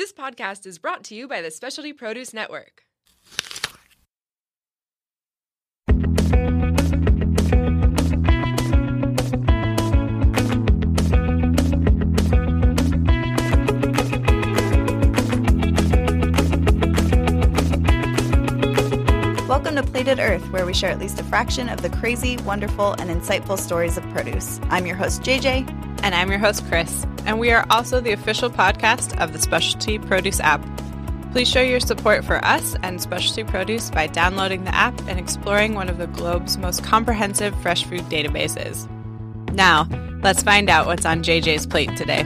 This 0.00 0.14
podcast 0.14 0.64
is 0.64 0.78
brought 0.78 1.04
to 1.04 1.14
you 1.14 1.28
by 1.28 1.42
the 1.42 1.50
Specialty 1.50 1.92
Produce 1.92 2.32
Network. 2.32 2.84
Welcome 19.46 19.76
to 19.76 19.82
Plated 19.82 20.18
Earth, 20.18 20.50
where 20.50 20.64
we 20.64 20.72
share 20.72 20.90
at 20.90 20.98
least 20.98 21.20
a 21.20 21.24
fraction 21.24 21.68
of 21.68 21.82
the 21.82 21.90
crazy, 21.90 22.38
wonderful, 22.38 22.92
and 22.92 23.10
insightful 23.10 23.58
stories 23.58 23.98
of 23.98 24.04
produce. 24.14 24.60
I'm 24.70 24.86
your 24.86 24.96
host, 24.96 25.20
JJ. 25.20 25.89
And 26.02 26.14
I'm 26.14 26.30
your 26.30 26.38
host, 26.38 26.66
Chris. 26.66 27.06
And 27.26 27.38
we 27.38 27.50
are 27.50 27.66
also 27.70 28.00
the 28.00 28.12
official 28.12 28.50
podcast 28.50 29.18
of 29.20 29.32
the 29.32 29.38
Specialty 29.38 29.98
Produce 29.98 30.40
app. 30.40 30.64
Please 31.32 31.48
show 31.48 31.60
your 31.60 31.78
support 31.78 32.24
for 32.24 32.44
us 32.44 32.74
and 32.82 33.00
Specialty 33.00 33.44
Produce 33.44 33.90
by 33.90 34.06
downloading 34.06 34.64
the 34.64 34.74
app 34.74 34.98
and 35.06 35.18
exploring 35.18 35.74
one 35.74 35.88
of 35.88 35.98
the 35.98 36.06
globe's 36.08 36.56
most 36.56 36.82
comprehensive 36.82 37.54
fresh 37.62 37.84
food 37.84 38.02
databases. 38.02 38.88
Now, 39.52 39.86
let's 40.22 40.42
find 40.42 40.70
out 40.70 40.86
what's 40.86 41.04
on 41.04 41.22
JJ's 41.22 41.66
plate 41.66 41.94
today. 41.96 42.22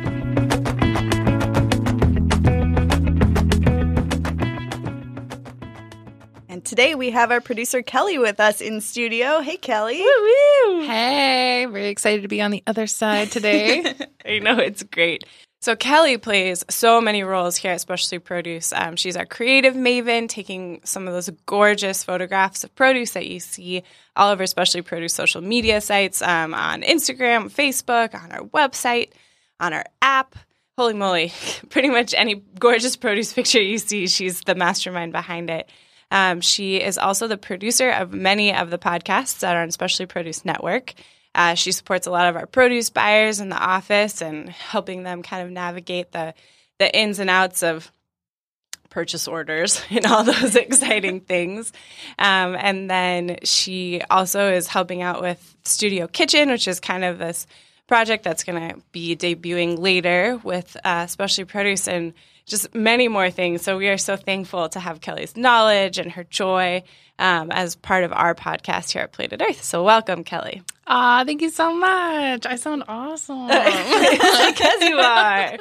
Today 6.75 6.97
we 6.97 7.11
have 7.11 7.31
our 7.31 7.41
producer, 7.41 7.83
Kelly, 7.83 8.19
with 8.19 8.41
us 8.41 8.61
in 8.61 8.81
studio. 8.81 9.41
Hey, 9.41 9.57
Kelly. 9.57 9.99
Hey, 9.99 11.69
very 11.71 11.87
excited 11.87 12.23
to 12.23 12.29
be 12.29 12.43
on 12.43 12.51
the 12.51 12.65
other 12.67 12.89
side 12.89 13.31
today. 13.31 13.95
I 14.27 14.41
know 14.41 14.59
it's 14.59 14.83
great. 14.83 15.25
So 15.61 15.77
Kelly 15.77 16.19
plays 16.19 16.65
so 16.69 17.01
many 17.01 17.23
roles 17.23 17.55
here 17.55 17.71
at 17.71 17.81
Specialty 17.81 18.19
Produce. 18.19 18.73
Um, 18.73 18.97
she's 18.97 19.17
our 19.17 19.25
creative 19.25 19.75
maven, 19.75 20.29
taking 20.29 20.81
some 20.83 21.07
of 21.07 21.15
those 21.15 21.31
gorgeous 21.47 22.03
photographs 22.03 22.65
of 22.65 22.75
produce 22.75 23.13
that 23.13 23.29
you 23.29 23.39
see 23.39 23.85
all 24.17 24.33
over 24.33 24.45
Specialty 24.45 24.83
Produce 24.83 25.15
social 25.15 25.43
media 25.43 25.81
sites 25.81 26.23
um, 26.23 26.55
on 26.55 26.83
Instagram, 26.83 27.53
Facebook, 27.53 28.21
on 28.21 28.33
our 28.33 28.43
website, 28.49 29.13
on 29.61 29.73
our 29.73 29.85
app. 30.03 30.35
Holy 30.77 30.95
moly! 30.95 31.33
Pretty 31.71 31.89
much 31.89 32.15
any 32.17 32.43
gorgeous 32.59 32.97
produce 32.97 33.33
picture 33.33 33.63
you 33.63 33.79
see, 33.79 34.09
she's 34.09 34.41
the 34.41 34.57
mastermind 34.57 35.13
behind 35.13 35.51
it. 35.51 35.71
Um, 36.15 36.41
she 36.41 36.77
is 36.81 36.97
also 36.97 37.27
the 37.27 37.37
producer 37.37 37.91
of 37.91 38.13
many 38.13 38.55
of 38.55 38.71
the 38.71 38.79
podcasts 38.79 39.41
that 39.41 39.57
are 39.57 39.63
on 39.63 39.73
Specialty 39.73 40.07
Produce 40.07 40.45
Network. 40.45 40.95
Uh, 41.35 41.55
she 41.55 41.73
supports 41.73 42.07
a 42.07 42.13
lot 42.13 42.29
of 42.29 42.37
our 42.37 42.47
produce 42.47 42.89
buyers 42.89 43.41
in 43.41 43.49
the 43.49 43.59
office 43.59 44.23
and 44.23 44.49
helping 44.49 45.03
them 45.03 45.25
kind 45.25 45.43
of 45.45 45.51
navigate 45.51 46.13
the 46.13 46.33
the 46.79 46.97
ins 46.97 47.19
and 47.19 47.29
outs 47.29 47.65
of 47.65 47.91
purchase 48.91 49.27
orders 49.27 49.83
and 49.91 50.07
all 50.07 50.23
those 50.23 50.55
exciting 50.67 51.19
things. 51.19 51.73
Um, 52.17 52.55
and 52.55 52.89
then 52.89 53.39
she 53.43 54.01
also 54.09 54.53
is 54.53 54.69
helping 54.69 55.03
out 55.03 55.21
with 55.21 55.57
Studio 55.65 56.07
Kitchen, 56.07 56.49
which 56.49 56.69
is 56.69 56.79
kind 56.79 57.05
of 57.05 57.19
this 57.19 57.49
project 57.89 58.23
that's 58.23 58.45
going 58.45 58.69
to 58.69 58.81
be 58.93 59.17
debuting 59.17 59.81
later 59.81 60.41
with 60.45 60.77
uh, 60.85 61.09
Specialty 61.09 61.51
Produce 61.51 61.89
and 61.89 62.15
just 62.47 62.75
many 62.75 63.09
more 63.09 63.31
things. 63.31 63.63
So 63.63 63.77
we 63.79 63.89
are 63.89 63.99
so 63.99 64.17
thankful 64.17 64.69
to 64.71 64.81
have 64.81 65.01
Kelly's 65.01 65.37
knowledge 65.37 65.99
and 65.99 66.13
her 66.13 66.25
joy 66.25 66.83
um, 67.19 67.51
as 67.51 67.77
part 67.77 68.05
of 68.05 68.13
our 68.13 68.35
podcast 68.35 68.93
here 68.93 69.03
at 69.03 69.13
Plated 69.13 69.41
Earth. 69.41 69.63
So 69.63 69.83
welcome, 69.83 70.25
Kelly. 70.25 70.63
Ah, 70.87 71.23
thank 71.25 71.41
you 71.41 71.51
so 71.51 71.75
much. 71.75 72.45
I 72.47 72.57
sound 72.57 72.85
awesome. 72.89 73.47
because 73.47 74.83
you 74.83 74.99
are. 74.99 75.57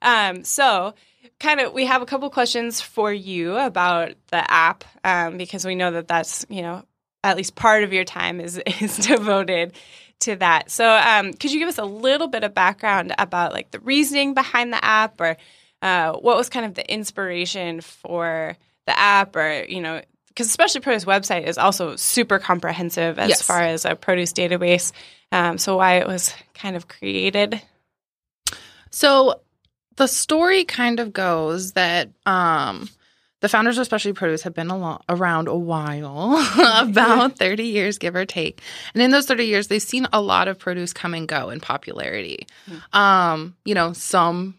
Um, 0.00 0.44
so, 0.44 0.94
kind 1.40 1.60
of, 1.60 1.72
we 1.72 1.86
have 1.86 2.02
a 2.02 2.06
couple 2.06 2.30
questions 2.30 2.80
for 2.80 3.12
you 3.12 3.56
about 3.56 4.12
the 4.28 4.50
app 4.50 4.84
um, 5.02 5.36
because 5.38 5.64
we 5.64 5.74
know 5.74 5.90
that 5.92 6.06
that's 6.08 6.46
you 6.48 6.62
know 6.62 6.84
at 7.24 7.36
least 7.36 7.54
part 7.54 7.82
of 7.82 7.92
your 7.92 8.04
time 8.04 8.40
is 8.40 8.58
is 8.80 8.96
devoted 8.98 9.72
to 10.20 10.36
that. 10.36 10.70
So, 10.70 10.88
um, 10.90 11.32
could 11.32 11.52
you 11.52 11.58
give 11.58 11.68
us 11.68 11.78
a 11.78 11.84
little 11.84 12.28
bit 12.28 12.44
of 12.44 12.54
background 12.54 13.14
about 13.18 13.52
like 13.52 13.70
the 13.70 13.80
reasoning 13.80 14.34
behind 14.34 14.72
the 14.72 14.84
app, 14.84 15.20
or 15.20 15.36
uh, 15.82 16.12
what 16.14 16.36
was 16.36 16.48
kind 16.48 16.66
of 16.66 16.74
the 16.74 16.90
inspiration 16.92 17.80
for 17.80 18.56
the 18.86 18.98
app, 18.98 19.36
or 19.36 19.64
you 19.68 19.80
know, 19.80 20.02
because 20.28 20.50
Specialty 20.50 20.82
Produce 20.84 21.04
website 21.04 21.46
is 21.46 21.58
also 21.58 21.96
super 21.96 22.38
comprehensive 22.38 23.18
as 23.18 23.28
Yes. 23.28 23.42
far 23.42 23.62
as 23.62 23.84
a 23.84 23.94
produce 23.94 24.32
database. 24.32 24.92
Um, 25.30 25.58
so, 25.58 25.76
why 25.76 25.94
it 25.98 26.06
was 26.06 26.34
kind 26.54 26.74
of 26.76 26.88
created? 26.88 27.60
so 28.90 29.40
the 29.96 30.06
story 30.06 30.64
kind 30.64 31.00
of 31.00 31.12
goes 31.12 31.72
that 31.72 32.08
um 32.24 32.88
the 33.40 33.48
founders 33.48 33.78
of 33.78 33.86
Specialty 33.86 34.14
Produce 34.14 34.42
have 34.42 34.54
been 34.54 34.70
alo- 34.70 35.00
around 35.08 35.48
a 35.48 35.56
while, 35.56 36.36
about 36.88 37.36
30 37.36 37.64
years, 37.64 37.98
give 37.98 38.16
or 38.16 38.26
take. 38.26 38.60
And 38.94 39.02
in 39.02 39.10
those 39.10 39.26
30 39.26 39.44
years, 39.44 39.68
they've 39.68 39.82
seen 39.82 40.06
a 40.12 40.20
lot 40.20 40.48
of 40.48 40.58
produce 40.58 40.92
come 40.92 41.14
and 41.14 41.28
go 41.28 41.50
in 41.50 41.60
popularity. 41.60 42.46
Um, 42.92 43.56
you 43.64 43.74
know, 43.74 43.92
some 43.92 44.58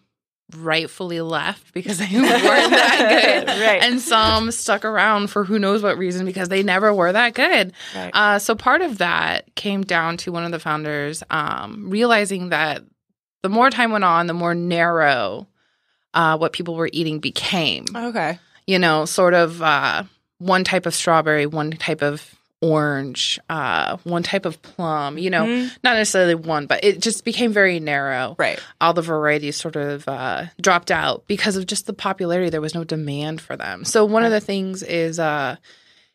rightfully 0.56 1.22
left 1.22 1.74
because 1.74 2.00
they 2.00 2.08
weren't 2.14 2.72
that 2.72 3.46
good. 3.46 3.62
Right. 3.62 3.84
And 3.84 4.02
some 4.02 4.52
stuck 4.52 4.84
around 4.84 5.28
for 5.30 5.44
who 5.44 5.60
knows 5.60 5.84
what 5.84 5.98
reason 5.98 6.26
because 6.26 6.50
they 6.50 6.64
never 6.64 6.94
were 6.94 7.12
that 7.12 7.34
good. 7.34 7.74
Right. 7.96 8.12
Uh, 8.14 8.40
so 8.40 8.56
part 8.56 8.82
of 8.82 8.98
that 9.00 9.54
came 9.56 9.84
down 9.84 10.18
to 10.18 10.32
one 10.32 10.44
of 10.44 10.52
the 10.52 10.60
founders 10.60 11.22
um, 11.30 11.90
realizing 11.90 12.50
that 12.50 12.84
the 13.44 13.50
more 13.50 13.70
time 13.70 13.92
went 13.92 14.04
on, 14.04 14.28
the 14.28 14.34
more 14.34 14.56
narrow 14.56 15.48
uh, 16.14 16.38
what 16.38 16.54
people 16.54 16.76
were 16.76 16.90
eating 16.92 17.20
became. 17.20 17.86
Okay. 17.96 18.40
You 18.70 18.78
know, 18.78 19.06
sort 19.06 19.34
of 19.34 19.62
uh, 19.64 20.04
one 20.38 20.64
type 20.64 20.86
of 20.86 20.94
strawberry, 20.94 21.46
one 21.48 21.72
type 21.72 22.04
of 22.04 22.36
orange, 22.62 23.40
uh, 23.50 23.98
one 24.04 24.22
type 24.22 24.46
of 24.46 24.62
plum. 24.62 25.18
You 25.18 25.30
know, 25.30 25.46
Mhm. 25.46 25.72
not 25.84 25.96
necessarily 25.96 26.36
one, 26.36 26.68
but 26.68 26.84
it 26.84 27.02
just 27.02 27.26
became 27.26 27.52
very 27.52 27.80
narrow. 27.80 28.36
Right. 28.38 28.60
All 28.80 28.94
the 28.94 29.02
varieties 29.02 29.56
sort 29.56 29.76
of 29.76 30.08
uh, 30.08 30.46
dropped 30.62 30.92
out 30.92 31.24
because 31.26 31.56
of 31.56 31.66
just 31.66 31.88
the 31.88 31.94
popularity. 31.94 32.50
There 32.50 32.62
was 32.62 32.76
no 32.76 32.84
demand 32.84 33.42
for 33.42 33.56
them. 33.58 33.86
So 33.86 34.06
one 34.06 34.24
of 34.24 34.32
the 34.32 34.42
things 34.42 34.84
is 34.84 35.20
uh, 35.20 35.56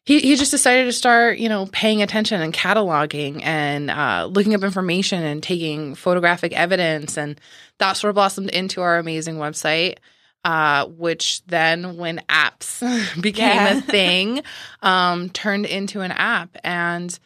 he 0.04 0.20
he 0.20 0.36
just 0.36 0.50
decided 0.50 0.84
to 0.84 0.92
start, 0.92 1.38
you 1.38 1.48
know, 1.48 1.66
paying 1.72 2.02
attention 2.02 2.40
and 2.40 2.52
cataloging 2.54 3.40
and 3.42 3.90
uh, 3.90 4.28
looking 4.30 4.54
up 4.54 4.62
information 4.62 5.22
and 5.24 5.42
taking 5.42 5.94
photographic 5.96 6.52
evidence, 6.52 7.16
and 7.18 7.40
that 7.78 7.94
sort 7.96 8.10
of 8.10 8.14
blossomed 8.14 8.50
into 8.50 8.80
our 8.80 8.98
amazing 8.98 9.36
website. 9.38 9.96
Uh, 10.44 10.84
which 10.88 11.42
then, 11.46 11.96
when 11.96 12.20
apps 12.28 12.80
became 13.22 13.56
Yeah. 13.56 13.78
a 13.78 13.80
thing, 13.80 14.42
um, 14.82 15.30
turned 15.30 15.64
into 15.64 16.02
an 16.02 16.12
app, 16.12 16.56
and 16.62 17.18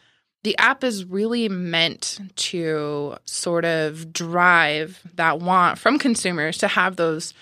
the 0.43 0.57
app 0.57 0.85
is 0.85 1.03
really 1.03 1.49
meant 1.49 2.19
to 2.37 3.17
sort 3.25 3.65
of 3.65 4.13
drive 4.13 5.01
that 5.15 5.41
want 5.41 5.77
from 5.77 5.99
consumers 5.99 6.57
to 6.59 6.69
have 6.69 6.95
those 6.95 7.33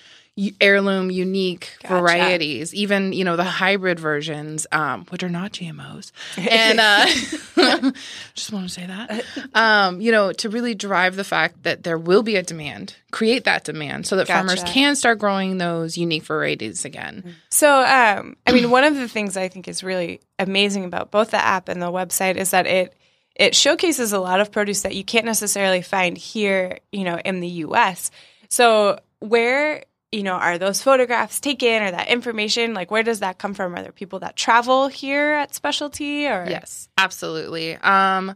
heirloom 0.62 1.10
unique 1.12 1.78
Gotcha. 1.82 2.00
varieties 2.00 2.74
even 2.74 3.14
you 3.14 3.24
know 3.24 3.36
the 3.36 3.44
hybrid 3.44 4.00
versions 4.00 4.68
um, 4.72 5.06
which 5.10 5.24
are 5.24 5.30
not 5.30 5.52
gmos 5.52 6.12
and 6.38 6.80
uh, 6.80 7.06
just 8.34 8.52
want 8.52 8.68
to 8.68 8.74
say 8.74 8.86
that. 8.86 9.26
Um, 9.54 10.02
you 10.02 10.12
know 10.12 10.32
to 10.34 10.50
really 10.50 10.76
drive 10.76 11.16
the 11.16 11.24
fact 11.24 11.64
that 11.64 11.84
there 11.84 11.98
will 11.98 12.24
be 12.24 12.36
a 12.36 12.44
demand 12.44 12.96
create 13.12 13.46
that 13.46 13.64
demand 13.64 14.06
so 14.06 14.16
that 14.18 14.28
farmers 14.28 14.64
can 14.66 14.96
start 14.96 15.18
growing 15.18 15.58
those 15.58 15.98
unique 15.98 16.24
varieties 16.24 16.86
again. 16.86 17.36
So, 17.50 17.80
um, 17.80 18.36
I 18.46 18.52
mean, 18.52 18.70
one 18.70 18.84
of 18.84 18.96
the 18.96 19.08
things 19.08 19.38
I 19.38 19.48
think 19.48 19.68
is 19.68 19.84
really 19.84 20.22
amazing 20.38 20.86
about 20.86 21.10
both 21.10 21.32
the 21.32 21.44
app 21.44 21.70
and 21.70 21.82
the 21.82 21.92
website 21.92 22.36
is 22.36 22.52
that 22.52 22.68
it 22.68 22.94
it 23.36 23.56
showcases 23.56 24.14
a 24.14 24.20
lot 24.20 24.40
of 24.40 24.52
produce 24.52 24.82
that 24.82 24.96
you 24.96 25.04
can't 25.04 25.26
necessarily 25.26 25.82
find 25.82 26.18
here, 26.18 26.80
you 26.92 27.04
know, 27.04 27.20
in 27.24 27.40
the 27.40 27.48
U.S. 27.48 28.12
So, 28.50 29.00
where 29.20 29.84
you 30.12 30.24
know 30.24 30.34
are 30.34 30.58
those 30.58 30.82
photographs 30.82 31.40
taken 31.40 31.84
or 31.84 31.92
that 31.92 32.08
information? 32.08 32.74
Like, 32.74 32.92
where 32.92 33.04
does 33.04 33.20
that 33.20 33.38
come 33.38 33.54
from? 33.54 33.76
Are 33.76 33.82
there 33.84 33.92
people 33.92 34.20
that 34.20 34.36
travel 34.36 34.88
here 34.88 35.34
at 35.34 35.54
Specialty 35.54 36.28
or 36.28 36.46
Yes, 36.50 36.88
absolutely. 36.98 37.76
Um, 37.76 38.36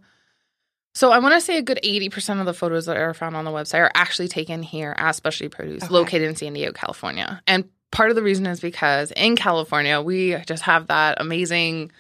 so 0.94 1.12
I 1.12 1.20
want 1.20 1.34
to 1.36 1.42
say 1.42 1.58
a 1.58 1.62
good 1.62 1.80
eighty 1.84 2.10
percent 2.10 2.40
of 2.42 2.46
the 2.46 2.54
photos 2.54 2.86
that 2.88 2.98
are 2.98 3.14
found 3.14 3.36
on 3.38 3.46
the 3.46 3.52
website 3.52 3.80
are 3.80 3.92
actually 3.96 4.28
taken 4.28 4.62
here 4.64 4.94
as 4.98 5.16
specialty 5.16 5.48
produce, 5.50 5.84
Okay. 5.84 5.94
located 5.94 6.24
in 6.24 6.36
San 6.36 6.54
Diego, 6.54 6.74
California. 6.74 7.42
And 7.48 7.70
part 7.92 8.10
of 8.10 8.16
the 8.18 8.22
reason 8.24 8.46
is 8.46 8.60
because 8.60 9.12
in 9.12 9.36
California 9.38 10.02
we 10.02 10.36
just 10.46 10.64
have 10.64 10.88
that 10.88 11.22
amazing 11.22 11.92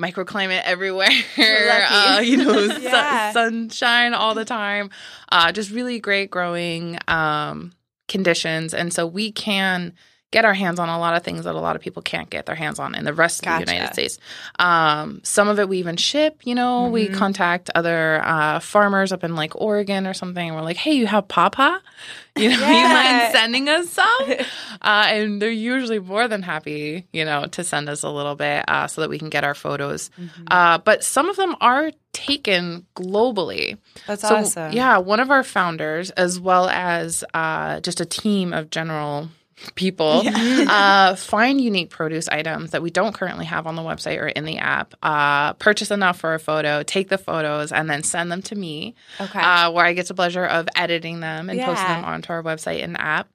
microclimate 0.00 0.62
everywhere. 0.62 1.08
uh, 1.38 2.20
you 2.22 2.36
know, 2.36 2.68
sun- 2.68 2.82
Yeah. 2.82 3.32
sunshine 3.32 4.14
all 4.14 4.34
the 4.36 4.44
time. 4.44 4.90
Uh, 5.32 5.50
just 5.50 5.72
really 5.72 5.98
great 5.98 6.30
growing 6.30 6.98
um, 7.08 7.72
conditions, 8.08 8.74
and 8.74 8.92
so 8.92 9.06
we 9.06 9.30
can 9.32 9.92
get 10.30 10.44
our 10.44 10.52
hands 10.54 10.78
on 10.78 10.88
a 10.90 10.98
lot 10.98 11.16
of 11.16 11.22
things 11.22 11.44
that 11.44 11.54
a 11.54 11.58
lot 11.60 11.74
of 11.74 11.80
people 11.80 12.02
can't 12.02 12.28
get 12.28 12.44
their 12.44 12.54
hands 12.54 12.78
on 12.78 12.94
in 12.94 13.04
the 13.04 13.14
rest 13.14 13.40
of 13.40 13.44
Gotcha. 13.46 13.64
the 13.64 13.72
United 13.72 13.92
States. 13.94 14.18
Um, 14.58 15.20
some 15.24 15.48
of 15.48 15.58
it 15.58 15.68
we 15.68 15.78
even 15.78 15.96
ship. 15.96 16.40
You 16.44 16.54
know, 16.54 16.88
we 16.88 17.08
Mhm. 17.08 17.14
contact 17.14 17.70
other 17.74 18.20
uh, 18.24 18.60
farmers 18.60 19.10
up 19.12 19.24
in 19.24 19.34
like 19.34 19.56
Oregon 19.56 20.06
or 20.06 20.12
something. 20.14 20.46
And 20.48 20.54
we're 20.56 20.62
like, 20.62 20.76
hey, 20.76 20.92
you 20.92 21.06
have 21.06 21.28
papa? 21.28 21.80
You 22.36 22.50
know, 22.50 22.68
you 22.70 22.84
mind 22.84 23.32
sending 23.32 23.68
us 23.68 23.88
some? 23.90 24.06
uh, 24.80 25.06
and 25.08 25.42
they're 25.42 25.50
usually 25.50 25.98
more 25.98 26.28
than 26.28 26.42
happy, 26.42 27.04
you 27.12 27.24
know, 27.24 27.46
to 27.46 27.64
send 27.64 27.88
us 27.88 28.04
a 28.04 28.08
little 28.08 28.36
bit 28.36 28.64
uh, 28.68 28.86
so 28.86 29.00
that 29.00 29.10
we 29.10 29.18
can 29.18 29.28
get 29.28 29.42
our 29.42 29.54
photos. 29.54 30.08
Mm-hmm. 30.20 30.44
Uh, 30.48 30.78
but 30.78 31.02
some 31.02 31.28
of 31.28 31.34
them 31.34 31.56
are 31.60 31.90
taken 32.12 32.86
globally. 32.94 33.76
That's 34.06 34.22
So, 34.22 34.36
awesome. 34.36 34.70
yeah, 34.72 34.98
one 34.98 35.18
of 35.18 35.32
our 35.32 35.42
founders, 35.42 36.10
as 36.10 36.38
well 36.38 36.68
as 36.68 37.24
uh, 37.34 37.80
just 37.80 38.00
a 38.00 38.06
team 38.06 38.52
of 38.52 38.70
general 38.70 39.30
people, 39.74 40.22
uh, 40.26 41.14
find 41.16 41.60
unique 41.60 41.90
produce 41.90 42.28
items 42.28 42.70
that 42.70 42.82
we 42.82 42.90
don't 42.90 43.14
currently 43.14 43.44
have 43.46 43.66
on 43.66 43.74
the 43.76 43.82
website 43.82 44.18
or 44.18 44.28
in 44.28 44.44
the 44.44 44.58
app, 44.58 44.94
uh, 45.02 45.52
purchase 45.54 45.90
enough 45.90 46.18
for 46.18 46.34
a 46.34 46.38
photo, 46.38 46.82
take 46.82 47.08
the 47.08 47.18
photos, 47.18 47.72
and 47.72 47.88
then 47.88 48.02
send 48.02 48.30
them 48.30 48.42
to 48.42 48.54
me, 48.54 48.94
Okay. 49.20 49.40
uh, 49.40 49.70
where 49.70 49.84
I 49.84 49.92
get 49.92 50.08
the 50.08 50.14
pleasure 50.14 50.44
of 50.44 50.68
editing 50.76 51.20
them 51.20 51.50
and 51.50 51.58
posting 51.60 51.88
them 51.88 52.04
onto 52.04 52.32
our 52.32 52.42
website 52.42 52.82
and 52.82 52.96
app. 52.98 53.28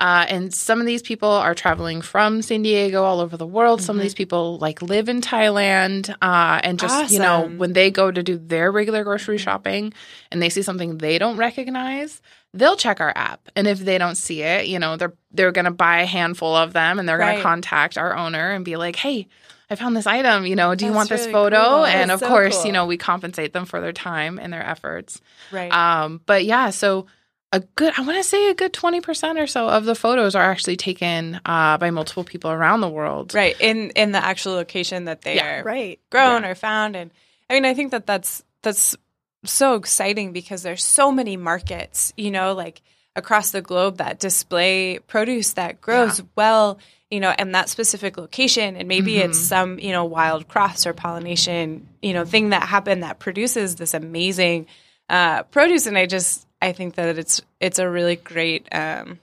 Uh, 0.00 0.24
and 0.28 0.54
some 0.54 0.78
of 0.78 0.86
these 0.86 1.02
people 1.02 1.28
are 1.28 1.56
traveling 1.56 2.00
from 2.02 2.40
San 2.40 2.62
Diego 2.62 3.02
all 3.02 3.18
over 3.18 3.36
the 3.36 3.44
world. 3.44 3.82
Some 3.82 3.96
of 3.96 4.02
these 4.02 4.14
people 4.14 4.56
like 4.58 4.80
live 4.80 5.08
in 5.08 5.20
Thailand, 5.20 6.08
uh, 6.22 6.60
and 6.62 6.78
just 6.78 7.10
you 7.12 7.18
know 7.18 7.48
when 7.58 7.72
they 7.72 7.90
go 7.90 8.08
to 8.08 8.22
do 8.22 8.38
their 8.38 8.70
regular 8.70 9.02
grocery 9.02 9.38
shopping 9.38 9.92
and 10.30 10.40
they 10.40 10.50
see 10.50 10.62
something 10.62 10.98
they 10.98 11.18
don't 11.18 11.36
recognize, 11.36 12.22
they'll 12.54 12.76
check 12.76 13.00
our 13.00 13.12
app. 13.14 13.48
And 13.56 13.66
if 13.66 13.78
they 13.78 13.98
don't 13.98 14.16
see 14.16 14.42
it, 14.42 14.66
you 14.66 14.78
know 14.78 14.96
they're 14.96 15.14
they're 15.32 15.52
gonna 15.52 15.70
buy 15.70 16.00
a 16.02 16.06
handful 16.06 16.54
of 16.56 16.72
them 16.72 16.98
and 16.98 17.08
they're 17.08 17.18
Right. 17.18 17.32
gonna 17.36 17.42
contact 17.42 17.98
our 17.98 18.16
owner 18.16 18.50
and 18.52 18.64
be 18.64 18.76
like, 18.76 18.96
hey. 18.96 19.28
I 19.70 19.74
found 19.74 19.94
this 19.94 20.06
item, 20.06 20.46
you 20.46 20.56
know, 20.56 20.74
do 20.74 20.86
you 20.86 20.92
That's 20.92 20.96
want 20.96 21.08
this 21.10 21.26
photo? 21.26 21.62
cool. 21.62 21.84
And 21.84 22.08
That's 22.08 22.22
of 22.22 22.26
so 22.26 22.28
course, 22.28 22.56
cool. 22.56 22.66
you 22.68 22.72
know, 22.72 22.86
we 22.86 22.96
compensate 22.96 23.52
them 23.52 23.66
for 23.66 23.82
their 23.82 23.92
time 23.92 24.38
and 24.38 24.50
their 24.50 24.62
efforts. 24.66 25.20
right. 25.52 25.70
Um, 25.70 26.22
but 26.24 26.46
yeah, 26.46 26.70
so 26.70 27.04
a 27.52 27.60
good, 27.60 27.92
I 27.98 28.00
want 28.00 28.16
to 28.16 28.22
say 28.24 28.48
a 28.48 28.54
good 28.54 28.72
20% 28.72 29.38
or 29.38 29.46
so 29.46 29.68
of 29.68 29.84
the 29.84 29.94
photos 29.94 30.34
are 30.34 30.50
actually 30.50 30.78
taken 30.78 31.38
uh, 31.44 31.76
by 31.76 31.90
multiple 31.90 32.24
people 32.24 32.50
around 32.50 32.80
the 32.80 32.88
world. 32.88 33.34
right. 33.34 33.60
In 33.60 33.90
in 33.90 34.12
the 34.12 34.24
actual 34.24 34.54
location 34.54 35.04
that 35.04 35.20
they 35.20 35.34
Yeah. 35.36 35.58
are 35.60 35.64
Right. 35.64 36.00
grown 36.08 36.46
or 36.46 36.54
found 36.54 36.96
and 36.96 37.10
i 37.50 37.52
mean 37.52 37.66
i 37.66 37.74
think 37.74 37.90
that 37.90 38.06
that's 38.06 38.42
that's 38.62 38.96
so 39.44 39.74
exciting 39.74 40.32
because 40.32 40.62
there's 40.62 40.84
so 40.84 41.12
many 41.12 41.36
markets 41.36 42.12
you 42.16 42.30
know 42.30 42.52
like 42.52 42.82
across 43.16 43.50
the 43.50 43.62
globe 43.62 43.98
that 43.98 44.18
display 44.18 44.98
produce 45.00 45.54
that 45.54 45.80
grows 45.80 46.22
well 46.36 46.78
you 47.10 47.20
know 47.20 47.34
and 47.38 47.54
that 47.54 47.68
specific 47.68 48.16
location. 48.16 48.76
And 48.76 48.88
maybe 48.88 49.18
it's 49.18 49.38
some 49.38 49.78
you 49.78 49.92
know 49.92 50.04
wild 50.04 50.48
cross 50.48 50.86
or 50.86 50.92
pollination 50.92 51.88
you 52.02 52.12
know 52.12 52.24
thing 52.24 52.50
that 52.50 52.62
happened 52.62 53.02
that 53.02 53.18
produces 53.18 53.76
this 53.76 53.94
amazing 53.94 54.66
uh, 55.08 55.42
produce. 55.44 55.86
And 55.86 55.96
i 55.96 56.06
just 56.06 56.46
i 56.60 56.72
think 56.72 56.96
that 56.96 57.18
it's 57.18 57.40
it's 57.60 57.78
a 57.78 57.88
really 57.88 58.16
great 58.16 58.68
um, 58.72 59.18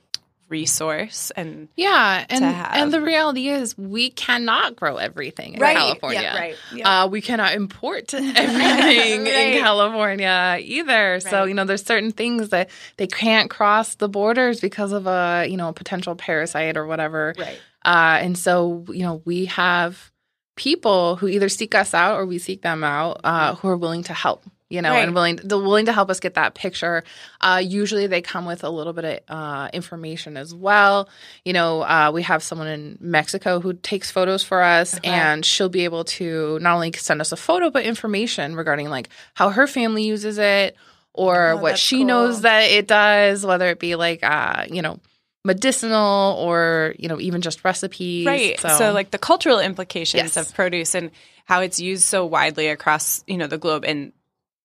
resource 0.50 1.31
and 1.36 1.68
Yeah, 1.75 2.25
and 2.30 2.44
and 2.44 2.94
the 2.94 3.01
reality 3.01 3.47
is 3.50 3.77
we 3.77 4.09
cannot 4.12 4.75
grow 4.75 4.97
everything 4.97 5.56
in 5.56 5.59
Right. 5.59 5.75
California. 5.75 6.21
Yeah, 6.21 6.38
right. 6.38 6.56
Yeah. 6.74 7.03
Uh, 7.03 7.07
we 7.07 7.21
cannot 7.21 7.53
import 7.53 8.13
everything 8.13 9.27
in 9.27 9.59
California 9.62 10.57
either. 10.62 11.19
So 11.19 11.45
you 11.45 11.53
know, 11.53 11.65
there's 11.65 11.83
certain 11.86 12.12
things 12.12 12.50
that 12.50 12.69
they 12.97 13.07
can't 13.07 13.50
cross 13.50 13.95
the 13.95 14.09
borders 14.09 14.59
because 14.59 14.92
of 14.92 15.07
a 15.07 15.47
you 15.50 15.57
know 15.57 15.69
a 15.69 15.74
potential 15.74 16.15
parasite 16.15 16.77
or 16.77 16.86
whatever. 16.86 17.33
right 17.38 17.59
Uh, 17.83 18.18
and 18.21 18.38
so, 18.38 18.83
you 18.89 19.03
know, 19.03 19.21
we 19.25 19.45
have 19.45 20.12
people 20.56 21.18
who 21.18 21.27
either 21.27 21.50
seek 21.50 21.75
us 21.75 21.94
out 21.94 22.15
or 22.18 22.25
we 22.25 22.38
seek 22.39 22.62
them 22.62 22.83
out 22.83 23.19
uh, 23.24 23.56
who 23.56 23.68
are 23.68 23.77
willing 23.77 24.03
to 24.03 24.13
help. 24.13 24.44
You 24.67 24.81
know, 24.81 24.94
Right. 24.94 25.03
and 25.06 25.13
willing 25.13 25.35
they're 25.44 25.59
willing 25.59 25.85
to 25.85 25.94
help 25.94 26.09
us 26.09 26.19
get 26.19 26.33
that 26.33 26.56
picture. 26.56 27.03
Uh, 27.39 27.62
usually, 27.63 28.07
they 28.07 28.21
come 28.21 28.45
with 28.47 28.63
a 28.63 28.69
little 28.69 28.94
bit 28.94 29.23
of 29.29 29.38
uh, 29.38 29.69
information 29.73 30.38
as 30.38 30.56
well. 30.56 31.07
You 31.44 31.53
know, 31.53 31.83
uh, 31.83 32.09
we 32.12 32.23
have 32.23 32.41
someone 32.41 32.67
in 32.67 32.97
Mexico 33.00 33.59
who 33.59 33.73
takes 33.73 34.09
photos 34.09 34.44
for 34.44 34.63
us, 34.63 34.97
Okay. 34.97 35.07
and 35.07 35.45
she'll 35.45 35.69
be 35.69 35.83
able 35.83 36.03
to 36.06 36.57
not 36.62 36.73
only 36.73 36.91
send 36.94 37.21
us 37.21 37.31
a 37.31 37.38
photo 37.38 37.69
but 37.69 37.83
information 37.85 38.56
regarding 38.56 38.89
like 38.89 39.09
how 39.35 39.50
her 39.50 39.67
family 39.67 40.03
uses 40.03 40.39
it 40.39 40.75
or 41.13 41.51
Oh, 41.51 41.57
what 41.57 41.77
she 41.77 41.97
cool. 42.00 42.07
knows 42.07 42.41
that 42.41 42.62
it 42.71 42.88
does, 42.88 43.45
whether 43.45 43.67
it 43.67 43.79
be 43.79 43.94
like 43.94 44.23
uh, 44.23 44.65
you 44.67 44.81
know 44.81 45.00
medicinal 45.45 46.35
or 46.39 46.95
you 46.97 47.07
know 47.07 47.19
even 47.19 47.41
just 47.41 47.63
recipes. 47.63 48.25
right 48.25 48.59
so, 48.59 48.91
like 48.91 49.12
the 49.12 49.17
cultural 49.19 49.59
implications 49.59 50.35
Yes. 50.35 50.38
of 50.38 50.56
produce 50.56 50.95
and 50.95 51.12
how 51.45 51.62
it's 51.62 51.79
used 51.79 52.03
so 52.03 52.25
widely 52.25 52.67
across 52.67 53.23
you 53.27 53.38
know 53.38 53.47
the 53.47 53.59
globe 53.59 53.85
and 53.85 54.12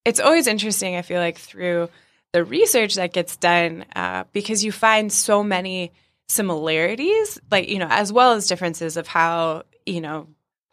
it's 0.04 0.20
always 0.20 0.46
interesting 0.46 0.96
i 0.96 1.02
feel 1.02 1.20
like 1.20 1.38
through 1.38 1.88
the 2.32 2.44
research 2.44 2.94
that 2.94 3.12
gets 3.12 3.36
done 3.36 3.84
uh, 3.96 4.24
because 4.32 4.62
you 4.64 4.70
find 4.72 5.12
so 5.12 5.42
many 5.42 5.92
similarities 6.28 7.40
like 7.50 7.68
you 7.68 7.78
know 7.78 7.88
as 7.90 8.12
well 8.12 8.32
as 8.32 8.46
differences 8.46 8.96
of 8.96 9.06
how 9.06 9.62
you 9.86 10.00
know 10.00 10.26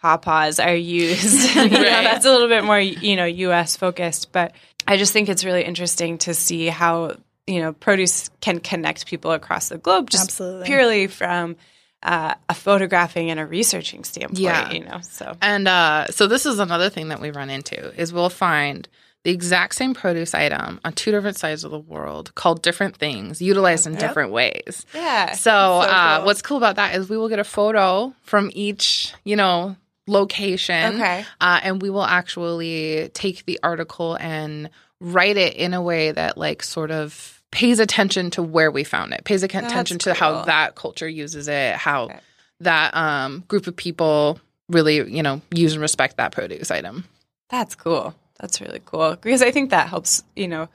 pawpaws 0.04 0.64
are 0.64 0.76
used 0.76 1.56
you 1.56 1.70
know, 1.70 1.82
that's 1.82 2.26
a 2.26 2.32
little 2.32 2.48
bit 2.48 2.64
more 2.64 2.80
you 2.80 3.16
know 3.16 3.26
us 3.28 3.76
focused 3.76 4.32
but 4.32 4.54
i 4.88 4.98
just 4.98 5.14
think 5.14 5.30
it's 5.30 5.44
really 5.44 5.64
interesting 5.64 6.18
to 6.20 6.34
see 6.34 6.68
how 6.68 7.16
you 7.48 7.60
know 7.62 7.74
produce 7.74 8.30
can 8.40 8.60
connect 8.60 9.08
people 9.08 9.32
across 9.32 9.70
the 9.70 9.78
globe 9.78 10.10
just 10.10 10.26
Absolutely. 10.30 10.66
purely 10.68 11.08
from 11.08 11.56
uh, 12.04 12.36
a 12.48 12.54
photographing 12.54 13.32
and 13.32 13.40
a 13.40 13.46
researching 13.46 14.04
standpoint 14.04 14.38
Yeah. 14.40 14.72
you 14.72 14.84
know 14.86 15.00
so 15.02 15.36
And 15.42 15.68
uh, 15.68 16.06
so 16.12 16.28
this 16.28 16.46
is 16.46 16.60
another 16.60 16.90
thing 16.92 17.08
that 17.10 17.20
we 17.20 17.32
run 17.32 17.50
into 17.50 17.92
is 18.00 18.14
we'll 18.14 18.30
find 18.30 18.88
the 19.24 19.32
exact 19.32 19.76
same 19.76 19.94
produce 19.94 20.34
item 20.34 20.80
on 20.86 20.94
two 20.94 21.12
different 21.12 21.38
sides 21.38 21.64
of 21.64 21.72
the 21.72 21.80
world 21.80 22.34
called 22.36 22.62
different 22.62 22.96
things, 22.96 23.42
utilized 23.42 23.86
in 23.88 23.96
different 23.96 24.32
ways. 24.32 24.86
yeah 24.94 25.34
So, 25.34 25.52
uh, 25.52 26.18
cool. 26.18 26.26
what's 26.28 26.42
cool 26.42 26.58
about 26.58 26.78
that 26.78 26.96
is 26.96 27.10
we 27.10 27.18
will 27.18 27.28
get 27.30 27.40
a 27.40 27.44
photo 27.44 28.14
from 28.22 28.50
each, 28.54 29.14
you 29.26 29.36
know, 29.36 29.76
location. 30.08 30.96
Okay. 30.96 31.26
Uh, 31.42 31.60
and 31.64 31.82
we 31.82 31.90
will 31.90 32.04
actually 32.06 33.10
take 33.14 33.46
the 33.46 33.60
article 33.64 34.16
and 34.20 34.70
write 35.02 35.38
it 35.38 35.56
in 35.56 35.74
a 35.74 35.82
way 35.82 36.12
that, 36.12 36.38
like, 36.38 36.64
sort 36.64 36.92
of 36.92 37.42
pays 37.52 37.80
attention 37.80 38.30
to 38.32 38.42
where 38.44 38.72
we 38.72 38.84
found 38.84 39.14
it, 39.14 39.24
pays 39.26 39.44
attention 39.44 39.98
to 40.00 40.14
how 40.14 40.44
that 40.44 40.76
culture 40.76 41.08
uses 41.08 41.48
it, 41.48 41.76
how 41.76 42.04
Okay. 42.06 42.20
that 42.62 42.96
um, 42.96 43.44
group 43.48 43.68
of 43.68 43.76
people 43.76 44.40
really, 44.70 44.96
you 45.14 45.24
know, 45.24 45.42
use 45.54 45.74
and 45.74 45.82
respect 45.82 46.18
that 46.18 46.32
produce 46.32 46.72
item. 46.72 47.04
That's 47.50 47.76
cool. 47.76 48.16
That's 48.40 48.62
really 48.62 48.82
cool 48.86 49.12
because 49.16 49.42
I 49.42 49.52
think 49.52 49.72
that 49.72 49.90
helps, 49.90 50.24
you 50.36 50.48
know, 50.48 50.70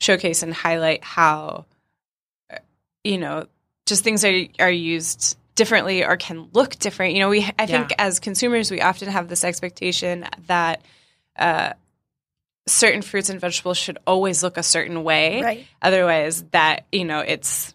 showcase 0.00 0.42
and 0.42 0.52
highlight 0.52 1.04
how, 1.04 1.66
uh, 2.50 2.58
you 3.04 3.18
know, 3.18 3.46
just 3.86 4.02
things 4.04 4.24
are 4.24 4.42
are 4.58 4.70
used 4.70 5.36
differently 5.54 6.04
or 6.04 6.16
can 6.16 6.48
look 6.52 6.76
different. 6.78 7.14
You 7.14 7.20
know, 7.20 7.28
we 7.28 7.42
I 7.58 7.66
think 7.66 7.90
Yeah. 7.90 7.96
as 7.98 8.18
consumers 8.20 8.70
we 8.70 8.80
often 8.80 9.08
have 9.08 9.28
this 9.28 9.44
expectation 9.44 10.26
that 10.46 10.82
uh, 11.36 11.72
certain 12.66 13.02
fruits 13.02 13.28
and 13.28 13.40
vegetables 13.40 13.78
should 13.78 13.98
always 14.06 14.42
look 14.42 14.56
a 14.56 14.62
certain 14.62 15.04
way. 15.04 15.42
Right. 15.42 15.66
Otherwise, 15.82 16.42
that 16.52 16.86
you 16.92 17.04
know 17.04 17.20
it's 17.20 17.74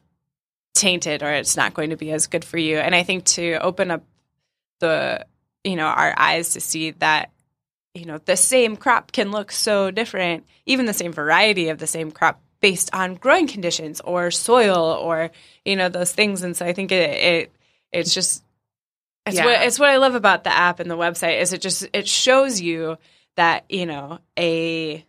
tainted 0.74 1.22
or 1.22 1.32
it's 1.32 1.58
not 1.58 1.74
going 1.74 1.90
to 1.92 1.98
be 1.98 2.12
as 2.12 2.28
good 2.28 2.44
for 2.46 2.58
you. 2.58 2.78
And 2.78 2.96
I 2.96 3.04
think 3.04 3.25
to 3.25 3.56
open 3.62 3.92
up 3.92 4.04
the 4.80 5.25
you 5.63 5.75
know 5.75 5.86
our 5.86 6.13
eyes 6.18 6.54
to 6.54 6.62
see 6.62 6.92
that 6.92 7.30
you 7.93 8.05
know 8.05 8.17
the 8.19 8.38
same 8.38 8.75
crop 8.77 9.12
can 9.12 9.31
look 9.31 9.51
so 9.51 9.91
different 9.91 10.45
even 10.65 10.86
the 10.86 10.93
same 10.93 11.12
variety 11.12 11.69
of 11.69 11.77
the 11.77 11.88
same 11.88 12.12
crop 12.12 12.39
based 12.62 12.93
on 12.93 13.15
growing 13.15 13.48
conditions 13.48 14.00
or 14.01 14.31
soil 14.31 14.77
or 15.01 15.31
you 15.65 15.75
know 15.75 15.89
those 15.89 16.12
things 16.12 16.41
and 16.43 16.55
so 16.55 16.65
i 16.65 16.74
think 16.74 16.91
it, 16.91 17.10
it 17.10 17.51
it's 17.91 18.13
just 18.13 18.43
it's 19.25 19.36
Yeah. 19.38 19.45
what 19.45 19.62
it's 19.63 19.77
what 19.79 19.89
i 19.89 19.98
love 19.98 20.15
about 20.15 20.43
the 20.45 20.53
app 20.55 20.79
and 20.79 20.89
the 20.89 20.98
website 20.98 21.41
is 21.41 21.51
it 21.53 21.62
just 21.62 21.88
it 21.93 22.07
shows 22.07 22.62
you 22.62 22.98
that 23.36 23.65
you 23.69 23.86
know 23.86 24.19
a 24.39 25.05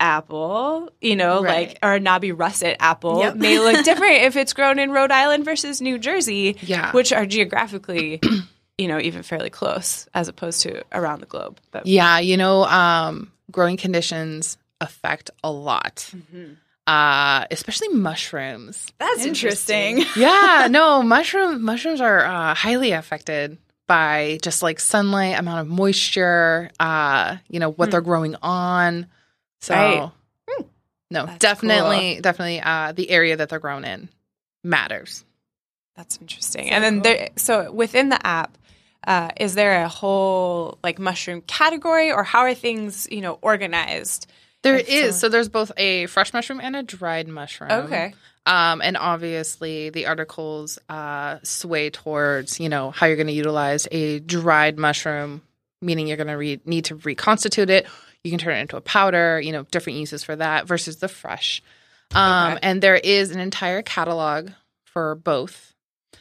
apple 0.00 0.90
you 1.00 1.14
know 1.16 1.42
Right. 1.42 1.68
like 1.68 1.78
or 1.82 1.94
a 1.94 2.00
knobby 2.00 2.32
russet 2.32 2.76
apple 2.80 3.20
Yep. 3.20 3.36
may 3.36 3.58
look 3.58 3.84
different 3.84 4.14
if 4.22 4.36
it's 4.36 4.52
grown 4.52 4.78
in 4.78 4.90
rhode 4.90 5.12
island 5.12 5.44
versus 5.44 5.80
new 5.80 5.96
jersey 5.98 6.56
Yeah. 6.62 6.92
which 6.92 7.12
are 7.12 7.24
geographically 7.26 8.20
you 8.82 8.88
know 8.88 8.98
even 9.00 9.22
fairly 9.22 9.50
close 9.50 10.06
as 10.12 10.26
opposed 10.28 10.58
to 10.62 10.82
around 10.92 11.20
the 11.20 11.26
globe 11.26 11.58
but 11.70 11.86
Yeah, 11.86 12.18
you 12.18 12.36
know, 12.36 12.64
um, 12.64 13.30
growing 13.50 13.76
conditions 13.76 14.58
affect 14.80 15.30
a 15.44 15.50
lot, 15.50 15.96
Mm-hmm. 16.14 16.54
uh, 16.86 17.46
especially 17.50 17.88
mushrooms. 17.88 18.92
that's 18.98 19.24
Interesting. 19.24 20.04
yeah, 20.16 20.66
no, 20.70 21.02
mushroom 21.02 21.62
mushrooms 21.62 22.00
are 22.00 22.24
uh, 22.24 22.54
highly 22.54 22.92
affected 22.92 23.58
by 23.86 24.38
just 24.42 24.62
like 24.62 24.80
sunlight, 24.80 25.38
amount 25.38 25.60
of 25.60 25.66
moisture, 25.68 26.70
uh, 26.80 27.36
you 27.48 27.60
know, 27.60 27.70
what 27.72 27.90
they're 27.90 28.00
growing 28.00 28.36
on. 28.42 29.06
So, 29.60 29.74
Right. 29.74 30.66
no, 31.10 31.26
That's 31.26 31.38
definitely, 31.38 32.20
definitely, 32.22 32.60
uh, 32.60 32.92
the 32.92 33.10
area 33.10 33.36
that 33.36 33.48
they're 33.50 33.58
grown 33.60 33.84
in 33.84 34.08
matters. 34.64 35.24
That's 35.96 36.16
interesting. 36.20 36.70
and 36.70 36.82
then 36.82 37.02
there, 37.02 37.28
so 37.36 37.70
within 37.70 38.08
the 38.08 38.24
app, 38.26 38.56
uh, 39.06 39.30
is 39.38 39.54
there 39.54 39.82
a 39.84 39.88
whole 39.88 40.78
like 40.82 40.98
mushroom 40.98 41.42
category, 41.42 42.12
or 42.12 42.22
how 42.24 42.40
are 42.40 42.54
things 42.54 43.08
you 43.10 43.20
know 43.20 43.38
organized? 43.42 44.26
There 44.62 44.76
is. 44.76 45.16
so- 45.16 45.20
So 45.22 45.28
there's 45.28 45.48
both 45.48 45.72
a 45.76 46.06
fresh 46.06 46.32
mushroom 46.32 46.60
and 46.60 46.76
a 46.76 46.82
dried 46.82 47.28
mushroom. 47.28 47.70
Okay. 47.70 48.14
Um, 48.46 48.80
and 48.82 48.96
obviously, 48.96 49.90
the 49.90 50.06
articles 50.06 50.78
uh, 50.88 51.38
sway 51.42 51.90
towards 51.90 52.58
you 52.60 52.68
know 52.68 52.90
how 52.90 53.06
you're 53.06 53.16
going 53.16 53.26
to 53.28 53.32
utilize 53.32 53.86
a 53.92 54.18
dried 54.20 54.78
mushroom, 54.78 55.42
meaning 55.80 56.06
you're 56.08 56.16
going 56.16 56.26
to 56.28 56.36
re- 56.36 56.60
need 56.64 56.86
to 56.86 56.96
reconstitute 56.96 57.70
it. 57.70 57.86
You 58.24 58.30
can 58.30 58.38
turn 58.38 58.56
it 58.56 58.60
into 58.60 58.76
a 58.76 58.80
powder. 58.80 59.40
You 59.40 59.52
know, 59.52 59.62
different 59.70 59.98
uses 60.00 60.24
for 60.24 60.34
that 60.36 60.66
versus 60.66 60.96
the 60.96 61.08
fresh. 61.08 61.62
Um, 62.14 62.52
Okay. 62.52 62.58
And 62.62 62.82
there 62.82 62.96
is 62.96 63.30
an 63.30 63.40
entire 63.40 63.82
catalog 63.82 64.50
for 64.84 65.14
both. 65.14 65.71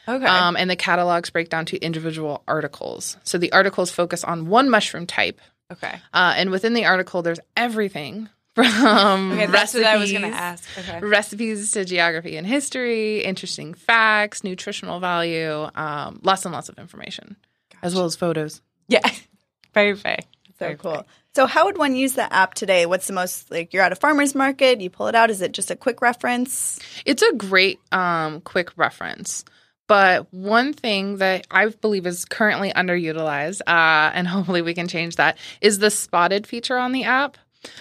Okay. 0.08 0.26
Um, 0.26 0.56
and 0.56 0.70
the 0.70 0.76
catalogs 0.76 1.30
break 1.30 1.50
down 1.50 1.66
to 1.68 1.78
individual 1.80 2.44
articles. 2.48 3.18
So 3.24 3.38
the 3.38 3.52
articles 3.52 3.92
focus 3.92 4.24
on 4.24 4.48
one 4.48 4.70
mushroom 4.70 5.06
type. 5.06 5.40
okay. 5.72 6.00
Uh, 6.14 6.34
and 6.38 6.50
within 6.52 6.74
the 6.74 6.86
article, 6.86 7.22
there's 7.22 7.40
everything 7.56 8.30
from 8.56 9.32
Okay. 9.34 9.46
That's 9.46 9.74
what 9.74 9.84
I 9.86 9.98
was 9.98 10.12
going 10.12 10.24
to 10.24 10.30
recipes- 10.30 10.68
ask. 10.78 10.90
Okay. 10.90 11.00
recipes 11.06 11.72
to 11.72 11.86
geography 11.86 12.36
and 12.38 12.46
history, 12.46 13.24
interesting 13.24 13.74
facts, 13.74 14.44
nutritional 14.44 15.00
value, 15.00 15.70
um, 15.76 16.20
lots 16.24 16.46
and 16.46 16.54
lots 16.54 16.68
of 16.70 16.78
information, 16.78 17.38
as 17.82 17.96
well 17.96 18.06
as 18.06 18.16
photos. 18.16 18.62
Yeah. 18.88 19.00
Very 19.74 19.96
fair. 19.96 20.18
So 20.48 20.54
Very 20.66 20.76
cool. 20.76 20.94
fair. 20.96 21.04
So, 21.34 21.46
how 21.46 21.64
would 21.66 21.78
one 21.78 21.96
use 21.96 22.14
the 22.16 22.32
app 22.34 22.56
today? 22.56 22.86
What's 22.86 23.08
the 23.08 23.14
most 23.14 23.50
like? 23.50 23.74
You're 23.74 23.84
at 23.84 23.94
a 23.94 23.96
farmer's 23.96 24.36
market, 24.36 24.82
you 24.82 24.90
pull 24.90 25.08
it 25.08 25.16
out. 25.16 25.30
Is 25.30 25.42
it 25.42 25.54
just 25.54 25.72
a 25.72 25.78
quick 25.78 26.02
reference? 26.02 26.78
It's 27.06 27.22
a 27.22 27.32
great 27.34 27.80
um, 27.94 28.42
quick 28.42 28.78
reference. 28.78 29.46
But 29.92 30.34
one 30.34 30.72
thing 30.72 31.18
that 31.18 31.48
I 31.52 31.68
believe 31.68 32.08
is 32.08 32.24
currently 32.24 32.72
underutilized, 32.72 33.60
uh, 33.68 34.12
and 34.14 34.26
hopefully 34.30 34.62
we 34.62 34.74
can 34.74 34.88
change 34.88 35.18
that, 35.18 35.38
is 35.60 35.80
the 35.80 35.92
spotted 35.92 36.48
feature 36.48 36.78
on 36.78 36.94
the 36.94 37.04
app. 37.04 37.38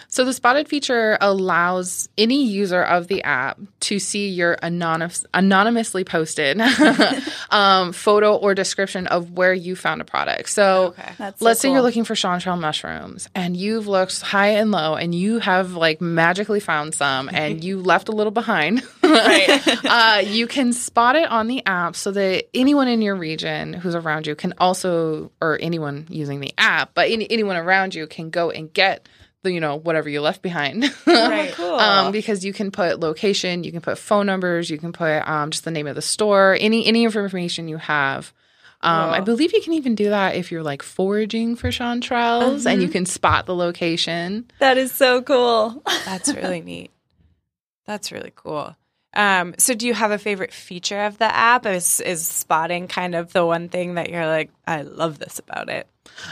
So 0.08 0.24
the 0.24 0.32
spotted 0.32 0.68
feature 0.68 1.16
allows 1.20 2.08
any 2.18 2.44
user 2.44 2.82
of 2.82 3.08
the 3.08 3.22
app 3.22 3.58
to 3.80 3.98
see 3.98 4.28
your 4.28 4.56
anonymous, 4.62 5.24
anonymously 5.32 6.04
posted 6.04 6.60
um, 7.50 7.92
photo 7.92 8.34
or 8.36 8.54
description 8.54 9.06
of 9.06 9.30
where 9.32 9.54
you 9.54 9.76
found 9.76 10.00
a 10.00 10.04
product. 10.04 10.48
So 10.50 10.94
Okay. 10.98 11.32
Let's 11.40 11.60
say 11.60 11.70
you're 11.70 11.82
looking 11.82 12.04
for 12.04 12.14
chanterelle 12.14 12.58
mushrooms 12.60 13.28
and 13.34 13.56
you've 13.56 13.86
looked 13.86 14.20
high 14.20 14.48
and 14.48 14.70
low 14.70 14.94
and 14.94 15.14
you 15.14 15.38
have 15.38 15.74
like 15.74 16.00
magically 16.00 16.60
found 16.60 16.94
some 16.94 17.28
and 17.32 17.62
you 17.62 17.80
left 17.80 18.08
a 18.08 18.12
little 18.12 18.32
behind. 18.32 18.82
Right. 19.10 19.84
uh, 19.84 20.22
you 20.24 20.46
can 20.46 20.72
spot 20.72 21.16
it 21.16 21.28
on 21.28 21.48
the 21.48 21.66
app 21.66 21.96
so 21.96 22.12
that 22.12 22.44
anyone 22.54 22.86
in 22.86 23.02
your 23.02 23.16
region 23.16 23.72
who's 23.72 23.96
around 23.96 24.28
you 24.28 24.36
can 24.36 24.54
also, 24.58 25.32
or 25.40 25.58
anyone 25.60 26.06
using 26.08 26.38
the 26.38 26.54
app, 26.56 26.94
but 26.94 27.10
any, 27.10 27.28
anyone 27.28 27.56
around 27.56 27.92
you 27.92 28.06
can 28.06 28.30
go 28.30 28.50
and 28.52 28.72
get 28.72 29.08
you 29.44 29.60
know, 29.60 29.76
whatever 29.76 30.08
you 30.08 30.20
left 30.20 30.42
behind. 30.42 30.84
Right. 31.06 31.52
Cool. 31.52 31.74
Um, 31.74 32.12
because 32.12 32.44
you 32.44 32.52
can 32.52 32.70
put 32.70 33.00
location, 33.00 33.64
you 33.64 33.72
can 33.72 33.80
put 33.80 33.98
phone 33.98 34.26
numbers, 34.26 34.68
you 34.70 34.78
can 34.78 34.92
put 34.92 35.26
um, 35.28 35.50
just 35.50 35.64
the 35.64 35.70
name 35.70 35.86
of 35.86 35.94
the 35.94 36.02
store, 36.02 36.56
any 36.60 36.86
any 36.86 37.04
information 37.04 37.68
you 37.68 37.76
have. 37.78 38.32
Um, 38.82 39.10
I 39.10 39.20
believe 39.20 39.52
you 39.52 39.60
can 39.60 39.74
even 39.74 39.94
do 39.94 40.08
that 40.10 40.36
if 40.36 40.50
you're 40.50 40.62
like 40.62 40.82
foraging 40.82 41.54
for 41.56 41.68
chanterelles 41.68 42.64
and 42.66 42.80
you 42.80 42.88
Mm-hmm. 42.88 42.92
can 42.92 43.06
spot 43.06 43.44
the 43.46 43.54
location. 43.54 44.50
that 44.58 44.78
is 44.78 44.90
so 44.92 45.20
cool. 45.20 45.82
That's 46.06 46.32
really 46.34 46.62
neat. 46.62 46.90
That's 47.86 48.10
really 48.12 48.32
cool. 48.34 48.74
Um, 49.12 49.54
so 49.58 49.74
do 49.74 49.86
you 49.86 49.92
have 49.94 50.12
a 50.12 50.18
favorite 50.18 50.52
feature 50.52 51.00
of 51.04 51.18
the 51.18 51.24
app? 51.24 51.66
Is 51.66 52.00
is 52.00 52.26
spotting 52.26 52.88
kind 52.88 53.14
of 53.14 53.32
the 53.32 53.44
one 53.44 53.68
thing 53.68 53.94
that 53.94 54.08
you're 54.08 54.26
like, 54.26 54.50
I 54.66 54.82
love 54.82 55.18
this 55.18 55.38
about 55.40 55.68
it? 55.68 55.86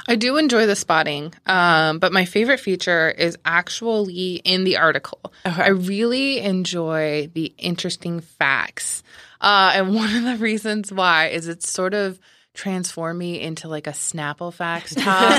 I 0.06 0.16
do 0.16 0.36
enjoy 0.36 0.66
the 0.66 0.76
spotting, 0.76 1.32
um, 1.46 1.98
but 1.98 2.12
my 2.12 2.24
favorite 2.24 2.60
feature 2.60 3.10
is 3.10 3.36
actually 3.44 4.36
in 4.44 4.64
the 4.64 4.76
article. 4.78 5.20
Okay. 5.46 5.62
I 5.62 5.68
really 5.68 6.40
enjoy 6.40 7.30
the 7.32 7.52
interesting 7.58 8.20
facts. 8.20 9.02
Uh, 9.40 9.72
and 9.74 9.94
one 9.94 10.14
of 10.16 10.24
the 10.24 10.36
reasons 10.36 10.92
why 10.92 11.28
is 11.28 11.48
it's 11.48 11.70
sort 11.70 11.94
of 11.94 12.18
transformed 12.54 13.18
me 13.18 13.40
into 13.40 13.68
like 13.68 13.86
a 13.86 13.90
Snapple 13.92 14.52
facts 14.52 14.92
top. 14.96 15.38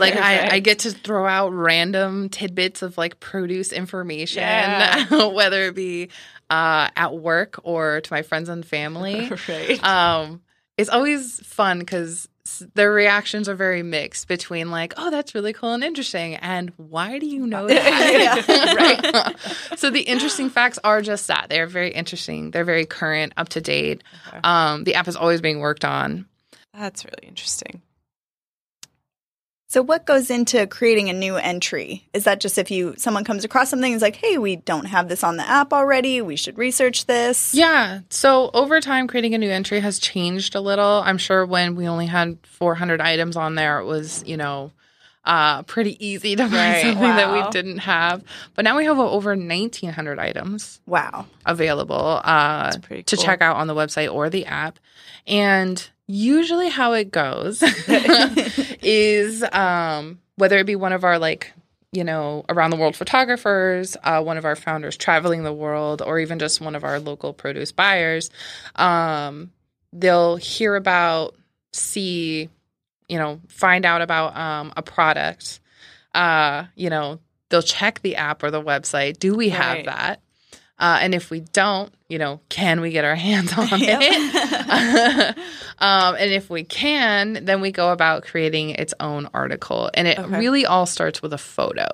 like 0.00 0.16
I, 0.16 0.48
I 0.52 0.58
get 0.60 0.78
to 0.80 0.92
throw 0.92 1.26
out 1.26 1.50
random 1.52 2.30
tidbits 2.30 2.80
of 2.80 2.96
like 2.96 3.20
produce 3.20 3.70
information, 3.70 4.42
Yeah. 4.42 5.26
whether 5.34 5.64
it 5.66 5.74
be 5.74 6.08
uh, 6.48 6.88
at 6.96 7.14
work 7.14 7.60
or 7.64 8.00
to 8.00 8.12
my 8.12 8.22
friends 8.22 8.48
and 8.48 8.64
family 8.64 9.30
right. 9.48 9.84
um, 9.84 10.40
it's 10.76 10.90
always 10.90 11.40
fun 11.46 11.78
because 11.78 12.28
their 12.74 12.92
reactions 12.92 13.48
are 13.48 13.54
very 13.54 13.82
mixed 13.82 14.28
between 14.28 14.70
like, 14.70 14.92
"Oh, 14.96 15.10
that's 15.10 15.34
really 15.34 15.52
cool 15.52 15.72
and 15.72 15.82
interesting," 15.82 16.36
and 16.36 16.72
"Why 16.76 17.18
do 17.18 17.26
you 17.26 17.46
know 17.46 17.66
that?" 17.66 18.48
right. 19.74 19.78
so 19.78 19.90
the 19.90 20.02
interesting 20.02 20.50
facts 20.50 20.78
are 20.84 21.00
just 21.00 21.26
that 21.28 21.46
they're 21.48 21.66
very 21.66 21.90
interesting. 21.92 22.50
They're 22.50 22.64
very 22.64 22.84
current, 22.84 23.32
up 23.36 23.48
to 23.50 23.60
date. 23.60 24.02
Okay. 24.28 24.40
Um, 24.44 24.84
the 24.84 24.94
app 24.94 25.08
is 25.08 25.16
always 25.16 25.40
being 25.40 25.60
worked 25.60 25.84
on. 25.84 26.26
That's 26.74 27.04
really 27.04 27.28
interesting. 27.28 27.80
So, 29.74 29.82
what 29.82 30.06
goes 30.06 30.30
into 30.30 30.68
creating 30.68 31.08
a 31.08 31.12
new 31.12 31.34
entry? 31.34 32.06
Is 32.12 32.22
that 32.22 32.38
just 32.38 32.58
if 32.58 32.70
you 32.70 32.94
someone 32.96 33.24
comes 33.24 33.44
across 33.44 33.70
something, 33.70 33.90
and 33.90 33.96
is 33.96 34.02
like, 34.02 34.14
hey, 34.14 34.38
we 34.38 34.54
don't 34.54 34.84
have 34.84 35.08
this 35.08 35.24
on 35.24 35.36
the 35.36 35.42
app 35.42 35.72
already. 35.72 36.22
We 36.22 36.36
should 36.36 36.56
research 36.58 37.06
this. 37.06 37.52
Yeah. 37.56 38.02
So 38.08 38.52
over 38.54 38.80
time, 38.80 39.08
creating 39.08 39.34
a 39.34 39.38
new 39.38 39.50
entry 39.50 39.80
has 39.80 39.98
changed 39.98 40.54
a 40.54 40.60
little. 40.60 41.02
I'm 41.04 41.18
sure 41.18 41.44
when 41.44 41.74
we 41.74 41.88
only 41.88 42.06
had 42.06 42.38
400 42.44 43.00
items 43.00 43.34
on 43.34 43.56
there, 43.56 43.80
it 43.80 43.84
was, 43.84 44.22
you 44.24 44.36
know, 44.36 44.70
uh, 45.24 45.64
pretty 45.64 45.96
easy 46.06 46.36
to 46.36 46.42
find 46.48 46.52
Right. 46.52 46.82
something 46.82 47.16
that 47.16 47.32
we 47.32 47.50
didn't 47.50 47.78
have. 47.78 48.22
But 48.54 48.62
now 48.64 48.76
we 48.76 48.84
have 48.84 49.00
over 49.00 49.30
1,900 49.30 50.20
items 50.20 50.80
Wow. 50.86 51.26
available 51.44 52.20
uh, 52.22 52.78
pretty 52.78 53.02
to 53.02 53.16
check 53.16 53.42
out 53.42 53.56
on 53.56 53.66
the 53.66 53.74
website 53.74 54.14
or 54.14 54.30
the 54.30 54.46
app. 54.46 54.78
And 55.26 55.84
usually, 56.06 56.68
how 56.68 56.92
it 56.92 57.10
goes 57.10 57.62
is 58.82 59.42
um, 59.52 60.20
whether 60.36 60.58
it 60.58 60.64
be 60.66 60.76
one 60.76 60.92
of 60.92 61.04
our 61.04 61.18
like 61.18 61.52
you 61.92 62.04
know 62.04 62.44
around 62.48 62.70
the 62.70 62.76
world 62.76 62.96
photographers, 62.96 63.96
uh, 64.02 64.22
one 64.22 64.36
of 64.36 64.44
our 64.44 64.56
founders 64.56 64.96
traveling 64.96 65.42
the 65.44 65.52
world, 65.52 66.02
or 66.02 66.18
even 66.18 66.38
just 66.38 66.60
one 66.60 66.74
of 66.74 66.84
our 66.84 66.98
local 67.00 67.32
produce 67.32 67.72
buyers, 67.72 68.30
um, 68.76 69.50
they'll 69.92 70.36
hear 70.36 70.74
about, 70.76 71.36
see, 71.72 72.48
you 73.08 73.18
know, 73.18 73.40
find 73.48 73.84
out 73.84 74.02
about 74.02 74.36
um, 74.36 74.72
a 74.76 74.82
product. 74.82 75.60
Uh, 76.14 76.64
you 76.76 76.90
know, 76.90 77.18
they'll 77.48 77.62
check 77.62 78.00
the 78.02 78.16
app 78.16 78.42
or 78.42 78.50
the 78.50 78.62
website. 78.62 79.18
Do 79.18 79.34
we 79.34 79.48
have 79.50 79.76
Right. 79.78 79.86
that? 79.86 80.20
Uh, 80.78 80.98
and 81.00 81.14
if 81.14 81.30
we 81.30 81.40
don't, 81.40 81.92
you 82.08 82.18
know, 82.18 82.40
can 82.48 82.80
we 82.80 82.90
get 82.90 83.04
our 83.04 83.14
hands 83.28 83.52
on 83.56 83.68
Yep. 83.80 83.98
it? 84.02 85.38
um, 85.78 86.16
and 86.16 86.32
if 86.32 86.50
we 86.50 86.64
can, 86.64 87.44
then 87.44 87.60
we 87.60 87.70
go 87.72 87.92
about 87.92 88.24
creating 88.24 88.70
its 88.70 88.94
own 89.00 89.28
article. 89.34 89.90
And 89.94 90.08
it 90.08 90.18
Okay. 90.18 90.38
really 90.38 90.66
all 90.66 90.86
starts 90.86 91.22
with 91.22 91.32
a 91.32 91.38
photo. 91.38 91.86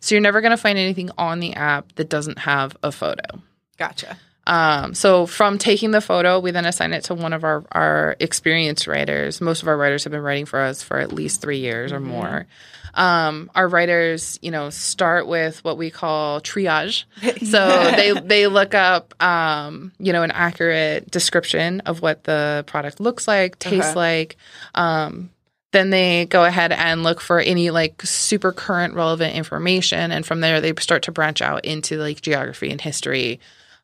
So 0.00 0.14
you're 0.14 0.22
never 0.22 0.40
going 0.40 0.52
to 0.52 0.56
find 0.56 0.78
anything 0.78 1.10
on 1.18 1.40
the 1.40 1.54
app 1.54 1.94
that 1.96 2.08
doesn't 2.08 2.38
have 2.40 2.76
a 2.82 2.90
photo. 2.92 3.42
Gotcha. 3.76 4.16
Um, 4.46 4.94
so 4.94 5.26
from 5.26 5.58
taking 5.58 5.90
the 5.90 6.00
photo, 6.00 6.40
we 6.40 6.50
then 6.50 6.64
assign 6.64 6.92
it 6.94 7.04
to 7.04 7.14
one 7.14 7.32
of 7.34 7.44
our, 7.44 7.62
our 7.72 8.16
experienced 8.18 8.86
writers. 8.86 9.40
Most 9.40 9.62
of 9.62 9.68
our 9.68 9.76
writers 9.76 10.04
have 10.04 10.10
been 10.10 10.22
writing 10.22 10.46
for 10.46 10.58
us 10.60 10.82
for 10.82 10.98
at 10.98 11.12
least 11.12 11.40
three 11.42 11.58
years 11.58 11.92
or 11.92 12.00
more. 12.00 12.46
Um, 12.94 13.50
our 13.54 13.68
writers, 13.68 14.38
you 14.42 14.50
know, 14.50 14.70
start 14.70 15.26
with 15.26 15.62
what 15.64 15.78
we 15.78 15.90
call 15.90 16.40
triage. 16.40 17.04
So 17.50 17.90
they 17.96 18.12
they 18.12 18.46
look 18.46 18.74
up, 18.74 19.20
um, 19.22 19.92
you 19.98 20.12
know, 20.12 20.22
an 20.22 20.30
accurate 20.30 21.10
description 21.10 21.80
of 21.80 22.02
what 22.02 22.24
the 22.24 22.64
product 22.66 23.00
looks 23.00 23.26
like, 23.26 23.58
tastes 23.58 23.90
Okay. 23.90 23.94
like. 23.98 24.36
Um, 24.74 25.30
then 25.72 25.90
they 25.90 26.26
go 26.26 26.44
ahead 26.44 26.72
and 26.72 27.04
look 27.04 27.20
for 27.20 27.38
any 27.38 27.70
like 27.70 28.02
super 28.02 28.50
current 28.52 28.94
relevant 28.94 29.34
information, 29.36 30.10
and 30.10 30.26
from 30.26 30.40
there 30.40 30.60
they 30.60 30.72
start 30.80 31.04
to 31.04 31.12
branch 31.12 31.40
out 31.42 31.64
into 31.64 31.96
like 31.96 32.20
geography 32.20 32.70
and 32.70 32.80
history 32.80 33.38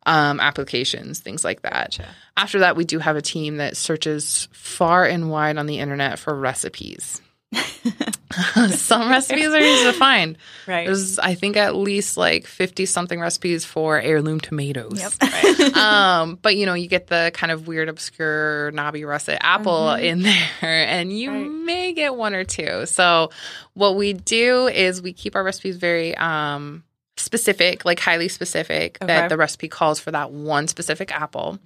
um, 0.05 0.41
applications, 0.41 1.21
things 1.21 1.45
like 1.45 1.63
that. 1.63 1.99
After 2.37 2.61
that, 2.61 2.77
we 2.77 2.85
do 2.85 2.99
have 2.99 3.17
a 3.17 3.23
team 3.23 3.59
that 3.59 3.77
searches 3.77 4.49
far 4.53 5.05
and 5.05 5.31
wide 5.31 5.59
on 5.59 5.67
the 5.67 5.79
internet 5.79 6.19
for 6.19 6.35
recipes. 6.35 7.21
Some 8.71 9.09
recipes 9.09 9.47
are 9.47 9.59
easy 9.59 9.85
to 9.85 9.93
find. 9.93 10.37
Right. 10.67 10.87
There's, 10.87 11.19
I 11.19 11.35
think, 11.35 11.57
at 11.57 11.75
least 11.77 12.17
like 12.17 12.47
50 12.47 12.85
something 12.87 13.21
recipes 13.21 13.65
for 13.65 13.99
heirloom 14.01 14.41
tomatoes. 14.41 15.01
Yep. 15.21 15.77
um, 15.77 16.39
but 16.43 16.57
you 16.57 16.67
know, 16.67 16.75
you 16.75 16.89
get 16.89 17.07
the 17.07 17.31
kind 17.35 17.51
of 17.53 17.67
weird, 17.67 17.89
obscure, 17.89 18.71
knobby 18.73 19.05
russet 19.05 19.39
apple 19.41 19.93
in 19.95 20.23
there, 20.23 20.43
and 20.63 21.17
you 21.17 21.31
Right. 21.31 21.51
may 21.51 21.93
get 21.93 22.15
one 22.15 22.35
or 22.35 22.45
two. 22.45 22.87
So, 22.87 23.31
what 23.75 23.97
we 23.97 24.13
do 24.13 24.67
is 24.69 25.01
we 25.01 25.13
keep 25.13 25.35
our 25.37 25.45
recipes 25.45 25.77
very 25.77 26.17
um, 26.17 26.83
specific, 27.17 27.85
like 27.85 28.01
highly 28.01 28.29
specific, 28.29 28.99
Okay. 29.01 29.07
that 29.07 29.29
the 29.29 29.37
recipe 29.37 29.69
calls 29.69 29.99
for 30.01 30.11
that 30.11 30.31
one 30.33 30.69
specific 30.69 31.13
apple. 31.13 31.59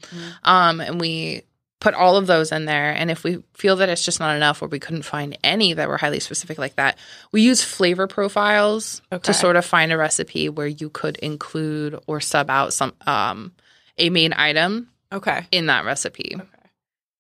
Um, 0.45 0.81
and 0.81 1.01
we 1.01 1.43
put 1.81 1.95
all 1.95 2.17
of 2.17 2.27
those 2.27 2.53
in 2.53 2.67
there. 2.67 2.93
And 2.93 3.11
if 3.11 3.25
we 3.25 3.43
feel 3.55 3.77
that 3.77 3.89
it's 3.89 4.05
just 4.05 4.21
not 4.21 4.37
enough 4.37 4.61
or 4.63 4.69
we 4.69 4.79
couldn't 4.79 5.03
find 5.03 5.37
any 5.43 5.73
that 5.73 5.89
were 5.89 5.97
highly 5.97 6.21
specific 6.21 6.59
like 6.59 6.77
that, 6.77 6.99
we 7.33 7.41
use 7.43 7.65
flavor 7.65 8.07
profiles 8.07 9.01
Okay. 9.13 9.23
to 9.23 9.35
sort 9.35 9.57
of 9.57 9.65
find 9.65 9.91
a 9.91 9.97
recipe 9.97 10.49
where 10.51 10.67
you 10.67 10.91
could 10.91 11.17
include 11.19 11.99
or 12.07 12.21
sub 12.21 12.51
out 12.51 12.73
some 12.75 12.93
um, 13.07 13.53
a 13.99 14.11
main 14.11 14.33
item 14.35 14.89
Okay. 15.13 15.47
in 15.51 15.67
that 15.67 15.85
recipe. 15.85 16.33
Okay. 16.35 16.45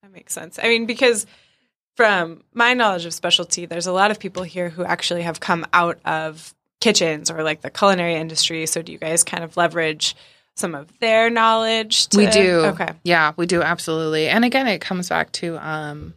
That 0.02 0.12
makes 0.12 0.32
sense. 0.34 0.58
I 0.62 0.68
mean, 0.68 0.86
because 0.86 1.26
from 1.96 2.42
my 2.54 2.74
knowledge 2.74 3.04
of 3.06 3.14
specialty, 3.14 3.66
there's 3.66 3.86
a 3.86 3.92
lot 3.92 4.10
of 4.10 4.18
people 4.20 4.42
here 4.42 4.68
who 4.68 4.84
actually 4.84 5.22
have 5.22 5.40
come 5.40 5.66
out 5.72 5.98
of 6.04 6.54
kitchens 6.80 7.30
or 7.30 7.42
like 7.42 7.60
the 7.62 7.70
culinary 7.70 8.14
industry. 8.14 8.66
So 8.66 8.80
do 8.82 8.92
you 8.92 8.98
guys 8.98 9.24
kind 9.24 9.42
of 9.44 9.56
leverage 9.56 10.14
some 10.60 10.74
of 10.74 10.88
their 11.00 11.30
knowledge? 11.30 12.06
To, 12.08 12.18
we 12.18 12.26
do. 12.28 12.60
Okay. 12.66 12.92
Yeah, 13.02 13.32
we 13.36 13.46
do 13.46 13.62
absolutely. 13.62 14.28
And 14.28 14.44
again, 14.44 14.68
it 14.68 14.80
comes 14.80 15.08
back 15.08 15.32
to 15.32 15.56
um, 15.58 16.14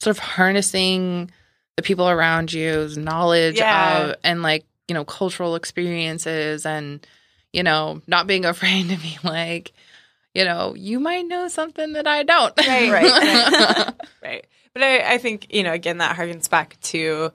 sort 0.00 0.16
of 0.16 0.18
harnessing 0.22 1.30
the 1.76 1.82
people 1.82 2.08
around 2.10 2.52
you's 2.52 2.98
knowledge 2.98 3.56
Yeah. 3.56 4.08
of 4.10 4.16
and 4.22 4.42
like 4.42 4.64
you 4.88 4.94
know 4.94 5.04
cultural 5.04 5.54
experiences 5.54 6.66
and 6.66 7.06
you 7.52 7.62
know 7.62 8.02
not 8.06 8.26
being 8.26 8.44
afraid 8.52 8.88
to 8.90 8.96
be 8.96 9.16
like 9.24 9.72
you 10.34 10.44
know 10.44 10.74
you 10.76 11.00
might 11.00 11.26
know 11.26 11.48
something 11.48 11.94
that 11.94 12.06
I 12.06 12.22
don't. 12.24 12.54
Right, 12.58 12.90
right. 12.90 13.94
Right. 14.22 14.46
But 14.74 14.82
I, 14.84 15.14
I 15.14 15.18
think, 15.18 15.52
you 15.52 15.62
know, 15.64 15.72
again, 15.72 15.98
that 15.98 16.14
harkens 16.16 16.48
back 16.48 16.78
to 16.82 17.32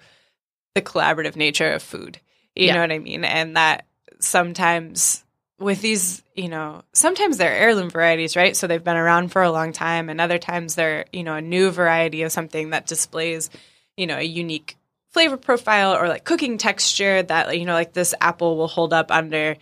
the 0.75 0.81
collaborative 0.81 1.35
nature 1.35 1.71
of 1.73 1.81
food. 1.83 2.19
You 2.55 2.67
Yeah. 2.67 2.75
know 2.75 2.81
what 2.81 2.91
I 2.93 2.99
mean? 2.99 3.25
And 3.25 3.57
that 3.57 3.85
sometimes 4.19 5.24
with 5.59 5.81
these, 5.81 6.21
you 6.35 6.49
know, 6.49 6.83
sometimes 6.93 7.37
they're 7.37 7.55
heirloom 7.55 7.89
varieties, 7.89 8.35
right? 8.35 8.55
So 8.55 8.67
they've 8.67 8.83
been 8.83 8.97
around 8.97 9.31
for 9.31 9.41
a 9.41 9.51
long 9.51 9.71
time. 9.71 10.09
And 10.09 10.19
other 10.19 10.37
times 10.37 10.75
they're, 10.75 11.05
you 11.13 11.23
know, 11.23 11.35
a 11.35 11.41
new 11.41 11.71
variety 11.71 12.23
of 12.23 12.31
something 12.31 12.71
that 12.71 12.87
displays, 12.87 13.49
you 13.95 14.07
know, 14.07 14.17
a 14.17 14.23
unique 14.23 14.77
flavor 15.11 15.37
profile 15.37 15.95
or 15.95 16.09
like 16.09 16.25
cooking 16.25 16.57
texture 16.57 17.23
that, 17.23 17.57
you 17.57 17.65
know, 17.65 17.73
like 17.73 17.93
this 17.93 18.13
apple 18.19 18.57
will 18.57 18.67
hold 18.67 18.91
up 18.91 19.11
under, 19.11 19.55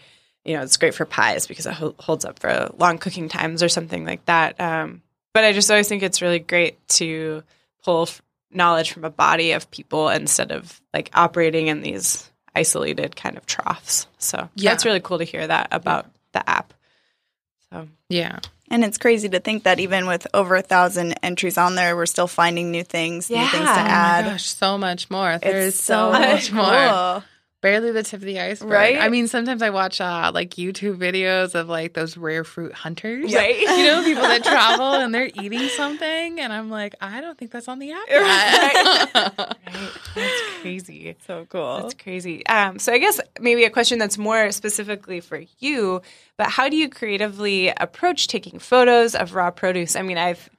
you 0.43 0.55
know, 0.55 0.63
it's 0.63 0.77
great 0.77 0.95
for 0.95 1.05
pies 1.05 1.45
because 1.45 1.67
it 1.67 1.73
ho- 1.73 1.95
holds 1.99 2.25
up 2.25 2.39
for 2.39 2.71
long 2.77 2.97
cooking 2.97 3.29
times 3.29 3.61
or 3.61 3.69
something 3.69 4.03
like 4.03 4.25
that. 4.25 4.59
Um, 4.59 5.03
but 5.31 5.43
I 5.43 5.53
just 5.53 5.69
always 5.69 5.87
think 5.87 6.01
it's 6.01 6.23
really 6.23 6.39
great 6.39 6.87
to 6.89 7.43
pull 7.83 8.03
f- 8.03 8.21
knowledge 8.49 8.91
from 8.91 9.03
a 9.03 9.11
body 9.11 9.51
of 9.51 9.69
people 9.69 10.09
instead 10.09 10.51
of 10.51 10.81
like 10.91 11.11
operating 11.13 11.67
in 11.67 11.81
these 11.81 12.31
isolated 12.55 13.15
kind 13.15 13.37
of 13.37 13.45
troughs. 13.45 14.07
So 14.19 14.49
Yeah. 14.55 14.71
that's 14.71 14.85
really 14.85 14.99
cool 14.99 15.17
to 15.19 15.23
hear 15.23 15.45
that 15.47 15.67
about 15.71 16.07
the 16.33 16.47
app. 16.49 16.73
So 17.71 17.87
yeah. 18.09 18.39
And 18.69 18.83
it's 18.83 18.97
crazy 18.97 19.29
to 19.29 19.39
think 19.39 19.63
that 19.63 19.79
even 19.79 20.07
with 20.07 20.25
over 20.33 20.55
a 20.55 20.61
thousand 20.61 21.13
entries 21.21 21.57
on 21.57 21.75
there, 21.75 21.95
we're 21.95 22.05
still 22.07 22.27
finding 22.27 22.71
new 22.71 22.83
things, 22.83 23.29
new 23.29 23.35
things 23.37 23.51
to 23.51 23.59
Yeah. 23.59 23.71
Oh 23.71 23.75
my 23.83 23.89
add. 23.89 24.25
gosh, 24.25 24.45
so 24.49 24.77
much 24.77 25.09
more. 25.11 25.37
There's 25.37 25.75
it's 25.75 25.83
so, 25.83 26.11
much 26.11 26.51
more. 26.53 26.63
cool. 26.65 27.23
Barely 27.63 27.91
the 27.91 28.03
tip 28.03 28.19
of 28.19 28.25
the 28.25 28.41
iceberg. 28.41 28.71
Right? 28.71 28.97
I 28.99 29.07
mean, 29.07 29.29
sometimes 29.29 29.61
I 29.61 29.69
watch 29.69 30.01
uh, 30.01 30.31
like 30.33 30.49
YouTube 30.55 30.97
videos 30.97 31.55
of 31.55 31.69
like 31.69 31.93
those 31.93 32.17
rare 32.17 32.43
fruit 32.43 32.73
hunters. 32.73 33.33
Right. 33.33 33.57
You 33.57 33.85
know, 33.85 34.03
people 34.03 34.23
that 34.23 34.43
travel 34.43 34.95
and 34.95 35.15
they're 35.15 35.31
eating 35.33 35.69
something, 35.69 36.41
and 36.41 36.51
I'm 36.51 36.69
like, 36.69 36.93
I 36.99 37.21
don't 37.21 37.37
think 37.37 37.51
that's 37.51 37.69
on 37.69 37.79
the 37.79 37.91
app. 37.93 38.09
Right. 38.09 39.11
right. 39.15 39.91
That's 40.13 40.41
crazy. 40.61 41.15
So 41.25 41.45
cool. 41.47 41.77
That's 41.83 41.93
crazy. 41.93 42.45
Um, 42.47 42.79
so 42.79 42.91
I 42.91 42.97
guess 42.97 43.21
maybe 43.39 43.63
a 43.63 43.69
question 43.69 43.97
that's 43.97 44.17
more 44.17 44.51
specifically 44.51 45.21
for 45.21 45.41
you, 45.59 46.01
but 46.35 46.49
how 46.49 46.67
do 46.67 46.75
you 46.75 46.89
creatively 46.89 47.69
approach 47.69 48.27
taking 48.27 48.59
photos 48.59 49.15
of 49.15 49.35
raw 49.35 49.51
produce? 49.51 49.95
I 49.95 50.01
mean, 50.01 50.17
I've, 50.17 50.49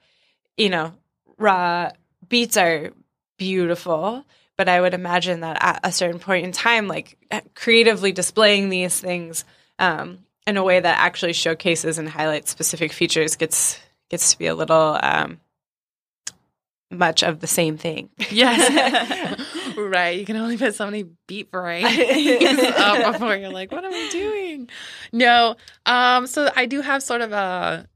you 0.57 0.69
know, 0.69 0.91
raw 1.37 1.91
beets 2.27 2.57
are 2.57 2.89
beautiful, 3.37 4.25
but 4.57 4.69
I 4.69 4.79
would 4.81 4.93
imagine 4.93 5.41
that 5.41 5.57
at 5.61 5.79
a 5.83 5.91
certain 5.91 6.19
point 6.19 6.45
in 6.45 6.51
time, 6.51 6.87
like 6.87 7.17
creatively 7.55 8.11
displaying 8.11 8.69
these 8.69 8.99
things 8.99 9.45
um, 9.79 10.19
in 10.47 10.57
a 10.57 10.63
way 10.63 10.79
that 10.79 10.97
actually 10.99 11.33
showcases 11.33 11.97
and 11.97 12.07
highlights 12.07 12.51
specific 12.51 12.93
features 12.93 13.35
gets 13.35 13.79
gets 14.09 14.31
to 14.31 14.37
be 14.37 14.47
a 14.47 14.55
little 14.55 14.97
um, 15.01 15.39
much 16.91 17.23
of 17.23 17.39
the 17.39 17.47
same 17.47 17.77
thing. 17.77 18.09
yes. 18.29 19.39
right. 19.77 20.19
You 20.19 20.25
can 20.25 20.37
only 20.37 20.57
put 20.57 20.75
so 20.75 20.85
many 20.85 21.05
beet 21.27 21.51
varieties 21.51 22.59
up 22.77 23.13
before 23.13 23.35
you're 23.35 23.49
like, 23.49 23.71
what 23.71 23.83
am 23.83 23.93
I 23.93 24.09
doing? 24.11 24.69
No. 25.11 25.55
Um, 25.85 26.27
so 26.27 26.49
I 26.55 26.65
do 26.65 26.81
have 26.81 27.03
sort 27.03 27.21
of 27.21 27.31
a 27.31 27.87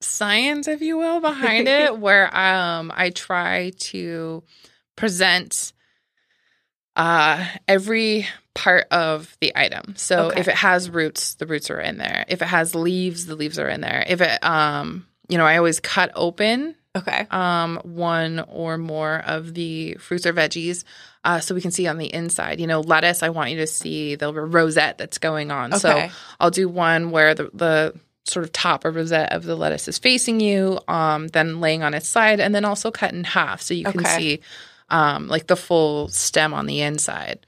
science, 0.00 0.68
if 0.68 0.82
you 0.82 0.98
will, 0.98 1.20
behind 1.20 1.68
it 1.68 1.98
where 2.00 2.34
um 2.36 2.92
I 2.94 3.10
try 3.10 3.70
to 3.78 4.42
present 4.96 5.72
uh 6.96 7.44
every 7.68 8.26
part 8.54 8.86
of 8.90 9.34
the 9.40 9.52
item. 9.54 9.94
So 9.96 10.26
Okay. 10.26 10.40
if 10.40 10.48
it 10.48 10.54
has 10.56 10.90
roots, 10.90 11.34
the 11.34 11.46
roots 11.46 11.70
are 11.70 11.80
in 11.80 11.96
there. 11.98 12.24
If 12.28 12.42
it 12.42 12.48
has 12.48 12.74
leaves, 12.74 13.26
the 13.26 13.34
leaves 13.36 13.58
are 13.58 13.68
in 13.68 13.80
there. 13.80 14.04
If 14.06 14.20
it 14.20 14.42
um 14.44 15.06
you 15.28 15.38
know, 15.38 15.46
I 15.46 15.56
always 15.56 15.80
cut 15.80 16.10
open 16.14 16.74
Okay. 16.94 17.26
um, 17.30 17.80
one 17.84 18.40
or 18.48 18.76
more 18.76 19.22
of 19.24 19.54
the 19.54 19.94
fruits 19.94 20.26
or 20.26 20.34
veggies 20.34 20.84
uh, 21.24 21.40
so 21.40 21.54
we 21.54 21.62
can 21.62 21.70
see 21.70 21.86
on 21.86 21.96
the 21.96 22.12
inside. 22.12 22.60
You 22.60 22.66
know, 22.66 22.80
lettuce, 22.80 23.22
I 23.22 23.30
want 23.30 23.50
you 23.50 23.56
to 23.58 23.66
see 23.66 24.14
the 24.16 24.30
rosette 24.34 24.98
that's 24.98 25.16
going 25.16 25.50
on. 25.50 25.72
okay. 25.72 25.78
So 25.78 26.10
I'll 26.38 26.50
do 26.50 26.68
one 26.68 27.10
where 27.10 27.34
the, 27.34 27.48
the 27.54 27.94
sort 28.24 28.44
of 28.44 28.52
top 28.52 28.84
or 28.84 28.90
rosette 28.90 29.32
of 29.32 29.44
the 29.44 29.56
lettuce 29.56 29.88
is 29.88 29.98
facing 29.98 30.40
you, 30.40 30.80
um, 30.86 31.28
then 31.28 31.60
laying 31.62 31.82
on 31.82 31.94
its 31.94 32.08
side, 32.08 32.40
and 32.40 32.54
then 32.54 32.66
also 32.66 32.90
cut 32.90 33.14
in 33.14 33.24
half 33.24 33.62
so 33.62 33.72
you 33.72 33.84
can 33.84 34.00
Okay. 34.00 34.16
see 34.16 34.40
um, 34.92 35.26
like 35.26 35.48
the 35.48 35.56
full 35.56 36.06
stem 36.08 36.54
on 36.54 36.66
the 36.66 36.82
inside. 36.82 37.44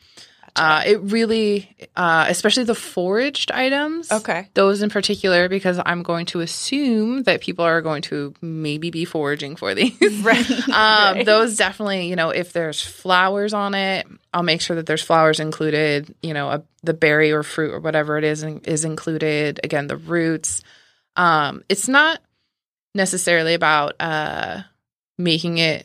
Uh, 0.57 0.83
it 0.87 1.01
really, 1.01 1.77
uh, 1.97 2.27
especially 2.29 2.63
the 2.63 2.77
foraged 2.77 3.51
items. 3.51 4.13
Okay. 4.13 4.49
Those 4.55 4.83
in 4.83 4.89
particular, 4.91 5.49
because 5.49 5.81
I'm 5.85 6.05
going 6.05 6.27
to 6.27 6.39
assume 6.41 7.25
that 7.25 7.41
people 7.41 7.65
are 7.65 7.83
going 7.83 8.03
to 8.03 8.35
maybe 8.41 8.91
be 8.91 9.05
foraging 9.05 9.57
for 9.57 9.75
these. 9.79 10.01
Right. 10.23 10.49
Um, 10.69 11.17
Right. 11.17 11.27
Those 11.27 11.57
definitely, 11.57 12.07
you 12.09 12.15
know, 12.15 12.31
if 12.31 12.53
there's 12.53 12.81
flowers 12.81 13.53
on 13.53 13.75
it, 13.75 14.07
I'll 14.33 14.45
make 14.45 14.61
sure 14.61 14.77
that 14.77 14.87
there's 14.87 15.03
flowers 15.03 15.41
included. 15.41 16.15
You 16.23 16.35
know, 16.35 16.49
a, 16.51 16.63
the 16.85 16.95
berry 16.95 17.33
or 17.33 17.43
fruit 17.43 17.73
or 17.75 17.81
whatever 17.81 18.17
it 18.17 18.23
is 18.23 18.45
in- 18.45 18.61
is 18.61 18.85
included. 18.85 19.59
Again, 19.65 19.89
the 19.89 19.97
roots. 19.97 20.63
Um, 21.17 21.65
it's 21.69 21.89
not 21.89 22.21
necessarily 22.95 23.55
about 23.55 23.95
uh, 23.99 24.63
making 25.19 25.59
it 25.59 25.85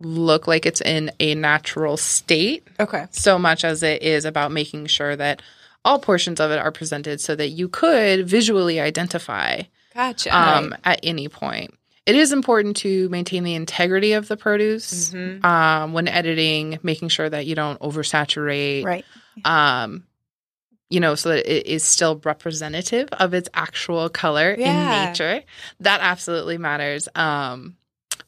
look 0.00 0.46
like 0.46 0.64
it's 0.66 0.80
in 0.80 1.10
a 1.20 1.34
natural 1.34 1.96
state 1.96 2.66
Okay. 2.78 3.06
so 3.10 3.38
much 3.38 3.64
as 3.64 3.82
it 3.82 4.02
is 4.02 4.24
about 4.24 4.52
making 4.52 4.86
sure 4.86 5.16
that 5.16 5.42
all 5.84 5.98
portions 5.98 6.38
of 6.40 6.50
it 6.50 6.58
are 6.58 6.70
presented 6.72 7.20
so 7.20 7.34
that 7.34 7.48
you 7.48 7.68
could 7.68 8.28
visually 8.28 8.78
identify 8.80 9.62
Gotcha. 9.94 10.36
um, 10.36 10.74
at 10.84 11.00
any 11.02 11.28
point. 11.28 11.74
It 12.06 12.14
is 12.14 12.32
important 12.32 12.76
to 12.78 13.08
maintain 13.10 13.42
the 13.44 13.54
integrity 13.54 14.12
of 14.12 14.28
the 14.28 14.36
produce 14.36 15.10
Mhm. 15.10 15.44
um, 15.44 15.92
when 15.92 16.08
editing, 16.08 16.78
making 16.82 17.08
sure 17.08 17.28
that 17.28 17.46
you 17.46 17.54
don't 17.54 17.78
oversaturate, 17.80 18.84
Right. 18.84 19.04
um, 19.44 20.04
you 20.90 21.00
know, 21.00 21.14
so 21.16 21.30
that 21.30 21.46
it 21.52 21.66
is 21.66 21.82
still 21.84 22.20
representative 22.24 23.08
of 23.12 23.34
its 23.34 23.48
actual 23.52 24.08
color 24.08 24.54
Yeah. 24.58 24.70
in 25.04 25.08
nature. 25.10 25.42
That 25.80 26.00
absolutely 26.00 26.56
matters. 26.56 27.08
Um, 27.14 27.76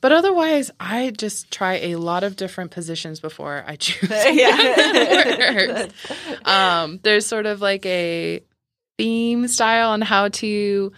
but 0.01 0.13
otherwise, 0.13 0.71
I 0.81 1.11
just 1.11 1.51
try 1.51 1.75
a 1.75 1.97
lot 1.97 2.25
of 2.25 2.37
different 2.37 2.71
positions 2.71 3.21
before 3.21 3.65
I 3.67 3.77
choose. 3.77 4.11
Yeah. 4.33 5.87
um, 6.45 7.01
there's 7.03 7.27
sort 7.27 7.47
of 7.47 7.61
like 7.61 7.85
a 7.87 8.43
theme 8.99 9.49
style 9.49 9.91
on 9.91 10.01
how 10.03 10.29
to 10.29 10.93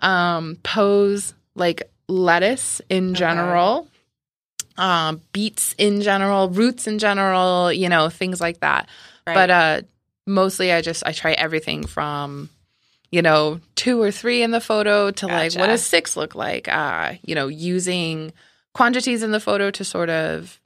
um, 0.00 0.56
pose 0.62 1.34
like 1.54 1.82
lettuce 2.08 2.80
in 2.88 3.10
Okay. 3.10 3.18
general, 3.20 3.88
um, 4.76 5.20
beets 5.32 5.74
in 5.78 6.00
general, 6.02 6.48
roots 6.50 6.86
in 6.86 6.98
general, 6.98 7.72
you 7.72 7.88
know, 7.88 8.08
things 8.08 8.40
like 8.40 8.60
that. 8.60 8.88
Right. 9.26 9.34
But 9.34 9.50
uh, 9.50 9.82
mostly, 10.26 10.72
I 10.72 10.80
just 10.80 11.04
I 11.06 11.12
try 11.12 11.32
everything 11.32 11.86
from 11.86 12.50
you 13.14 13.22
know 13.22 13.60
two 13.76 14.02
or 14.02 14.10
three 14.10 14.42
in 14.42 14.50
the 14.50 14.60
photo 14.60 15.12
to 15.12 15.28
like 15.28 15.54
what 15.54 15.68
does 15.68 15.86
six 15.86 16.16
look 16.16 16.34
like? 16.34 16.66
Uh, 16.66 17.14
you 17.22 17.36
know, 17.36 17.46
using 17.46 18.32
quantities 18.72 19.22
in 19.22 19.30
the 19.30 19.38
photo 19.38 19.70
to 19.70 19.84
sort 19.84 20.10
of 20.10 20.60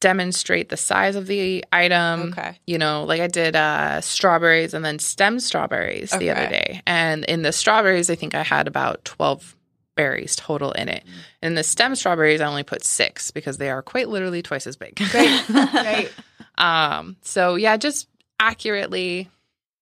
demonstrate 0.00 0.70
the 0.70 0.76
size 0.76 1.14
of 1.14 1.28
the 1.28 1.64
item. 1.70 2.32
okay. 2.32 2.58
You 2.66 2.78
know, 2.78 3.04
like 3.04 3.20
I 3.20 3.28
did 3.28 3.54
uh, 3.54 4.00
strawberries 4.00 4.74
and 4.74 4.84
then 4.84 4.98
stem 4.98 5.38
strawberries 5.38 6.10
the 6.10 6.30
other 6.30 6.48
day. 6.48 6.82
And 6.84 7.24
in 7.26 7.42
the 7.42 7.52
strawberries, 7.52 8.10
I 8.10 8.16
think 8.16 8.34
I 8.34 8.42
had 8.42 8.66
about 8.66 9.04
12 9.04 9.56
berries 9.94 10.34
total 10.34 10.72
in 10.72 10.88
it. 10.88 11.04
In 11.42 11.54
the 11.54 11.62
stem 11.62 11.94
strawberries, 11.94 12.40
I 12.40 12.46
only 12.46 12.64
put 12.64 12.82
six 12.82 13.30
because 13.30 13.58
they 13.58 13.70
are 13.70 13.82
quite 13.82 14.08
literally 14.08 14.42
twice 14.42 14.66
as 14.66 14.76
big. 14.76 14.96
Great. 14.96 15.44
Great. 15.46 16.12
Um, 16.58 17.16
so 17.22 17.54
yeah, 17.54 17.76
just 17.76 18.08
accurately 18.40 19.30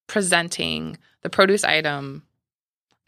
presenting 0.09 0.99
the 1.25 1.31
produce 1.31 1.65
item 1.65 2.23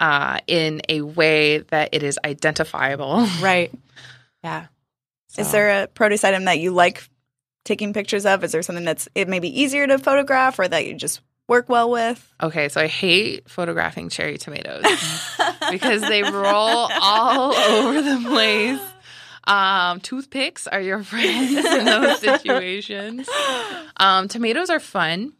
uh, 0.01 0.41
in 0.49 0.83
a 0.89 1.03
way 1.03 1.59
that 1.59 1.91
it 1.93 2.03
is 2.03 2.19
identifiable. 2.25 3.29
Right. 3.41 3.73
Yeah. 4.43 4.67
Is 5.39 5.53
there 5.53 5.83
a 5.83 5.87
produce 5.87 6.25
item 6.25 6.45
that 6.45 6.59
you 6.59 6.73
like 6.73 7.09
taking 7.65 7.93
pictures 7.93 8.25
of? 8.25 8.43
Is 8.43 8.53
there 8.53 8.63
something 8.63 8.85
that's 8.85 9.09
it 9.15 9.29
may 9.29 9.39
be 9.39 9.61
easier 9.61 9.87
to 9.87 9.99
photograph 9.99 10.59
or 10.59 10.67
that 10.67 10.87
you 10.87 10.95
just 10.95 11.21
work 11.49 11.69
well 11.69 11.91
with? 11.91 12.33
Okay, 12.43 12.69
so 12.69 12.81
I 12.81 12.87
hate 12.87 13.49
photographing 13.51 14.09
cherry 14.09 14.39
tomatoes 14.39 14.85
because 15.71 16.01
they 16.03 16.23
roll 16.23 16.89
all 17.03 17.55
over 17.55 18.03
the 18.03 18.25
place. 18.29 18.81
Um, 19.45 20.01
toothpicks 20.01 20.67
are 20.67 20.81
your 20.81 21.03
friends 21.05 21.53
in 21.65 21.85
those 21.85 22.21
situations. 22.21 23.29
Um, 23.97 24.29
tomatoes 24.29 24.71
are 24.71 24.81
fun, 24.81 25.33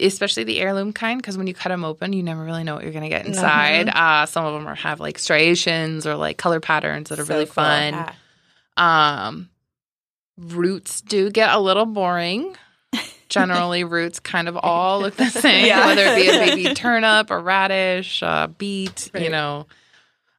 especially 0.00 0.44
the 0.44 0.60
heirloom 0.60 0.92
kind, 0.92 1.20
because 1.20 1.36
when 1.38 1.46
you 1.46 1.54
cut 1.54 1.68
them 1.70 1.84
open, 1.84 2.12
you 2.12 2.22
never 2.22 2.42
really 2.44 2.64
know 2.64 2.74
what 2.74 2.84
you're 2.84 2.92
going 2.92 3.04
to 3.04 3.08
get 3.08 3.26
inside. 3.26 3.88
Uh, 3.88 4.26
some 4.26 4.44
of 4.44 4.54
them 4.54 4.66
are, 4.66 4.74
have 4.74 5.00
like 5.00 5.18
striations 5.18 6.06
or 6.06 6.14
like 6.16 6.38
color 6.38 6.60
patterns 6.60 7.08
that 7.10 7.18
are 7.18 7.24
So 7.24 7.34
really 7.34 7.46
cool. 7.46 7.54
fun. 7.54 7.92
Yeah. 7.94 8.12
Um, 8.76 9.48
roots 10.36 11.00
do 11.00 11.30
get 11.30 11.50
a 11.54 11.58
little 11.58 11.86
boring. 11.86 12.54
Generally, 13.28 13.84
roots 13.84 14.20
kind 14.20 14.48
of 14.48 14.56
all 14.56 15.00
look 15.00 15.14
the 15.16 15.26
same, 15.30 15.66
Yeah. 15.66 15.84
whether 15.86 16.02
it 16.06 16.16
be 16.16 16.28
a 16.28 16.32
baby 16.56 16.74
turnip, 16.74 17.30
a 17.30 17.38
radish, 17.38 18.22
a 18.22 18.50
beet, 18.56 19.10
you 19.14 19.28
know, 19.28 19.66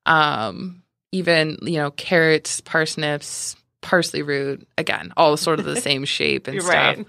um, 0.06 0.82
even 1.12 1.58
you 1.62 1.74
know 1.78 1.92
carrots, 1.92 2.62
parsnips, 2.62 3.56
parsley 3.82 4.24
root. 4.24 4.68
Again, 4.78 5.14
all 5.18 5.38
sort 5.38 5.60
of 5.60 5.66
the 5.66 5.80
same 5.80 6.06
shape 6.06 6.48
and 6.48 6.62
stuff. 6.62 6.74
right. 6.74 7.06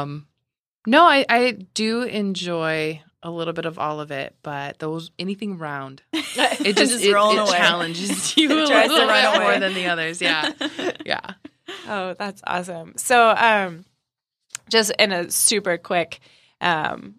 Um, 0.00 0.26
no, 0.86 1.04
I, 1.04 1.24
I 1.28 1.52
do 1.74 2.02
enjoy 2.02 3.02
a 3.22 3.30
little 3.30 3.54
bit 3.54 3.64
of 3.64 3.78
all 3.78 4.00
of 4.00 4.10
it, 4.10 4.36
but 4.42 4.78
those 4.78 5.10
anything 5.18 5.56
round, 5.58 6.02
it 6.12 6.76
just, 6.76 6.92
Just 6.92 7.04
it, 7.04 7.12
rolling 7.14 7.38
it 7.38 7.48
away. 7.48 7.56
challenges 7.56 8.36
you 8.36 8.50
It 8.50 8.50
a 8.50 8.88
little 8.88 9.08
run 9.08 9.32
bit 9.32 9.40
more 9.40 9.58
than 9.58 9.74
the 9.74 9.86
others. 9.86 10.20
Yeah, 10.20 10.52
yeah. 11.06 11.32
Oh, 11.88 12.14
that's 12.18 12.42
awesome. 12.46 12.92
So, 12.96 13.30
um, 13.30 13.86
just 14.68 14.92
in 14.98 15.12
a 15.12 15.30
super 15.30 15.78
quick, 15.78 16.20
um, 16.60 17.16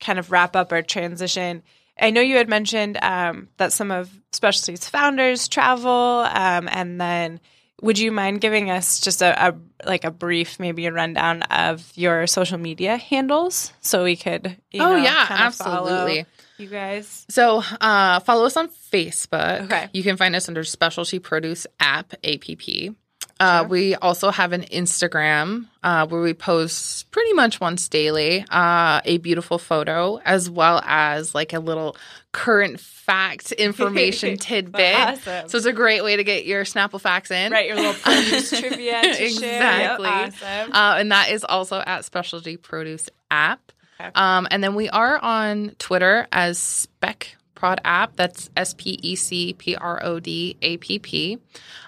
kind 0.00 0.18
of 0.18 0.30
wrap 0.30 0.54
up 0.54 0.70
or 0.72 0.82
transition. 0.82 1.62
I 2.00 2.10
know 2.10 2.20
you 2.20 2.36
had 2.36 2.48
mentioned 2.48 2.98
um, 3.02 3.48
that 3.58 3.72
some 3.72 3.90
of 3.90 4.10
Specialties 4.32 4.88
founders 4.88 5.46
travel, 5.48 5.90
um, 5.90 6.68
and 6.70 7.00
then 7.00 7.40
would 7.82 7.98
you 7.98 8.12
mind 8.12 8.40
giving 8.40 8.70
us 8.70 9.00
just 9.00 9.20
a, 9.20 9.48
a 9.48 9.54
like 9.84 10.04
a 10.04 10.10
brief, 10.10 10.58
maybe 10.58 10.86
a 10.86 10.92
rundown 10.92 11.42
of 11.42 11.92
your 11.96 12.26
social 12.26 12.56
media 12.56 12.96
handles, 12.96 13.72
so 13.80 14.04
we 14.04 14.16
could, 14.16 14.56
you 14.70 14.80
oh 14.80 14.96
know, 14.96 14.96
yeah, 14.96 15.26
kind 15.26 15.48
of 15.48 15.54
follow 15.54 15.90
absolutely. 15.90 16.26
you 16.56 16.68
guys. 16.68 17.26
So 17.28 17.62
uh, 17.80 18.20
follow 18.20 18.46
us 18.46 18.56
on 18.56 18.68
Facebook. 18.68 19.64
Okay. 19.64 19.88
You 19.92 20.02
can 20.04 20.16
find 20.16 20.34
us 20.36 20.48
under 20.48 20.64
Specialty 20.64 21.18
Produce 21.18 21.66
App 21.80 22.14
APP. 22.24 22.94
Uh, 23.42 23.64
we 23.68 23.94
also 23.96 24.30
have 24.30 24.52
an 24.52 24.62
Instagram 24.62 25.66
uh, 25.82 26.06
where 26.06 26.22
we 26.22 26.32
post 26.34 27.10
pretty 27.10 27.32
much 27.32 27.60
once 27.60 27.88
daily 27.88 28.44
uh, 28.50 29.00
a 29.04 29.18
beautiful 29.18 29.58
photo 29.58 30.20
as 30.24 30.48
well 30.48 30.80
as 30.84 31.34
like 31.34 31.52
a 31.52 31.58
little 31.58 31.96
current 32.30 32.78
fact 32.78 33.52
information 33.68 34.36
tidbit. 34.36 34.94
Awesome. 34.96 35.48
So 35.48 35.56
it's 35.58 35.66
a 35.66 35.72
great 35.72 36.04
way 36.04 36.16
to 36.16 36.24
get 36.24 36.46
your 36.46 36.64
Snapple 36.64 37.00
facts 37.00 37.30
in. 37.30 37.50
Right, 37.52 37.66
your 37.66 37.76
little 37.76 37.94
produce 37.94 38.50
trivia 38.60 39.02
to 39.02 39.24
Exactly. 39.24 39.40
share. 39.40 39.78
Yep, 39.78 40.00
awesome. 40.00 40.72
Uh, 40.72 40.94
and 40.98 41.12
that 41.12 41.30
is 41.30 41.44
also 41.44 41.82
at 41.84 42.04
Specialty 42.04 42.56
Produce 42.56 43.08
App. 43.30 43.72
Okay. 44.00 44.10
Um, 44.14 44.48
and 44.50 44.62
then 44.64 44.74
we 44.74 44.88
are 44.88 45.18
on 45.18 45.74
Twitter 45.78 46.26
as 46.32 46.58
Spec 46.58 47.36
Prod 47.62 47.80
App. 47.84 48.16
That's 48.16 48.50
S 48.56 48.74
P 48.74 48.98
E 49.00 49.14
C 49.14 49.52
P 49.52 49.76
R 49.76 50.00
O 50.02 50.18
D 50.18 50.56
A 50.62 50.78
P 50.78 50.98
P. 50.98 51.38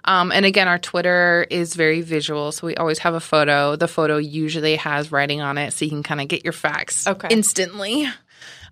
Um, 0.04 0.30
and 0.30 0.46
again, 0.46 0.68
our 0.68 0.78
Twitter 0.78 1.44
is 1.50 1.74
very 1.74 2.00
visual, 2.00 2.52
so 2.52 2.68
we 2.68 2.76
always 2.76 3.00
have 3.00 3.14
a 3.14 3.18
photo. 3.20 3.74
The 3.74 3.88
photo 3.88 4.16
usually 4.18 4.76
has 4.76 5.10
writing 5.10 5.40
on 5.40 5.58
it, 5.58 5.72
so 5.72 5.84
you 5.84 5.90
can 5.90 6.04
kind 6.04 6.20
of 6.20 6.28
get 6.28 6.44
your 6.44 6.52
facts 6.52 7.08
Okay. 7.08 7.26
instantly. 7.28 8.06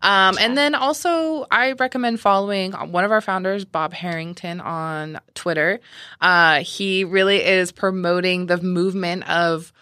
Um, 0.01 0.38
and 0.41 0.57
then 0.57 0.77
also, 0.77 1.45
I 1.51 1.73
recommend 1.73 2.21
following 2.21 2.71
one 2.71 3.03
of 3.03 3.11
our 3.11 3.21
founders, 3.21 3.65
Bob 3.65 3.93
Harrington, 3.93 4.61
on 4.61 5.19
Twitter. 5.35 5.81
Uh, 6.21 6.61
he 6.61 7.03
really 7.03 7.43
is 7.45 7.73
promoting 7.73 8.47
the 8.47 8.59
movement 8.59 9.29
of, 9.29 9.73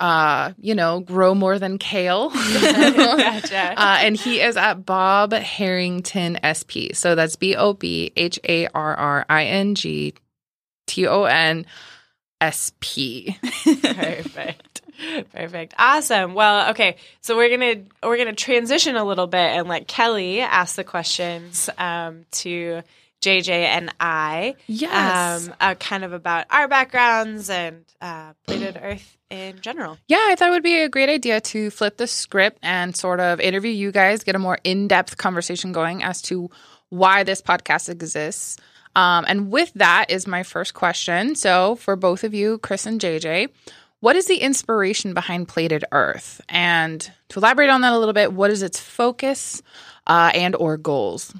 uh, 0.00 0.52
you 0.60 0.74
know, 0.74 1.00
grow 1.00 1.34
more 1.34 1.58
than 1.58 1.78
kale. 1.78 2.30
Gotcha. 2.62 3.58
Uh, 3.78 3.98
and 4.00 4.16
he 4.16 4.40
is 4.40 4.56
at 4.56 4.84
Bob 4.84 5.32
Harrington 5.32 6.38
SP. 6.42 6.94
So 6.94 7.14
that's 7.14 7.36
B 7.36 7.54
O 7.56 7.74
B 7.74 8.12
H 8.16 8.38
A 8.44 8.66
R 8.68 8.94
R 8.94 9.26
I 9.28 9.44
N 9.44 9.74
G 9.74 10.14
T 10.86 11.06
O 11.06 11.24
N 11.24 11.66
S 12.40 12.72
P. 12.80 13.36
Perfect. 13.82 14.82
Perfect. 15.32 15.74
Awesome. 15.78 16.34
Well, 16.34 16.70
okay. 16.70 16.96
So 17.20 17.36
we're 17.36 17.50
gonna 17.50 17.84
we're 18.02 18.18
gonna 18.18 18.34
transition 18.34 18.96
a 18.96 19.04
little 19.04 19.26
bit 19.26 19.38
and 19.38 19.68
let 19.68 19.86
Kelly 19.86 20.40
ask 20.40 20.76
the 20.76 20.84
questions 20.84 21.70
um, 21.78 22.24
to 22.32 22.82
JJ 23.20 23.48
and 23.48 23.94
I. 24.00 24.54
Yes. 24.66 25.48
Um, 25.48 25.54
uh, 25.60 25.74
kind 25.74 26.04
of 26.04 26.12
about 26.12 26.46
our 26.50 26.68
backgrounds 26.68 27.50
and 27.50 27.84
uh, 28.00 28.32
Plated 28.46 28.78
Earth 28.80 29.16
in 29.30 29.60
general. 29.60 29.98
Yeah, 30.06 30.24
I 30.28 30.36
thought 30.36 30.48
it 30.48 30.52
would 30.52 30.62
be 30.62 30.80
a 30.80 30.88
great 30.88 31.08
idea 31.08 31.40
to 31.40 31.70
flip 31.70 31.96
the 31.96 32.06
script 32.06 32.58
and 32.62 32.96
sort 32.96 33.20
of 33.20 33.40
interview 33.40 33.70
you 33.70 33.92
guys, 33.92 34.24
get 34.24 34.34
a 34.34 34.38
more 34.38 34.58
in 34.64 34.88
depth 34.88 35.16
conversation 35.16 35.72
going 35.72 36.02
as 36.02 36.22
to 36.22 36.50
why 36.90 37.24
this 37.24 37.42
podcast 37.42 37.88
exists. 37.88 38.56
Um, 38.96 39.24
and 39.28 39.50
with 39.50 39.72
that 39.74 40.10
is 40.10 40.26
my 40.26 40.42
first 40.42 40.74
question. 40.74 41.34
So, 41.34 41.76
for 41.76 41.94
both 41.96 42.24
of 42.24 42.34
you, 42.34 42.58
Chris 42.58 42.86
and 42.86 43.00
JJ, 43.00 43.50
what 44.00 44.16
is 44.16 44.26
the 44.26 44.38
inspiration 44.38 45.12
behind 45.12 45.48
Plated 45.48 45.84
Earth? 45.92 46.40
And 46.48 47.00
to 47.28 47.38
elaborate 47.38 47.68
on 47.68 47.82
that 47.82 47.92
a 47.92 47.98
little 47.98 48.14
bit, 48.14 48.32
what 48.32 48.50
is 48.50 48.62
its 48.62 48.80
focus 48.80 49.62
uh, 50.06 50.30
and 50.34 50.54
or 50.56 50.76
goals? 50.76 51.34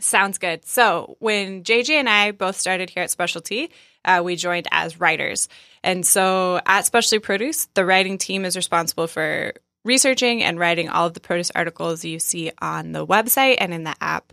Sounds 0.00 0.38
good. 0.38 0.64
So 0.64 1.16
when 1.18 1.62
JJ 1.62 1.90
and 1.90 2.08
I 2.08 2.32
both 2.32 2.56
started 2.56 2.90
here 2.90 3.02
at 3.02 3.10
Specialty, 3.10 3.70
uh, 4.04 4.22
we 4.24 4.36
joined 4.36 4.68
as 4.70 5.00
writers. 5.00 5.48
And 5.82 6.06
so 6.06 6.60
at 6.66 6.86
Specialty 6.86 7.18
Produce, 7.18 7.66
the 7.74 7.84
writing 7.84 8.18
team 8.18 8.44
is 8.44 8.56
responsible 8.56 9.06
for 9.06 9.52
researching 9.84 10.42
and 10.42 10.58
writing 10.58 10.88
all 10.88 11.06
of 11.06 11.14
the 11.14 11.20
produce 11.20 11.50
articles 11.54 12.04
you 12.04 12.18
see 12.18 12.50
on 12.60 12.92
the 12.92 13.06
website 13.06 13.56
and 13.58 13.72
in 13.72 13.84
the 13.84 13.94
app. 14.00 14.32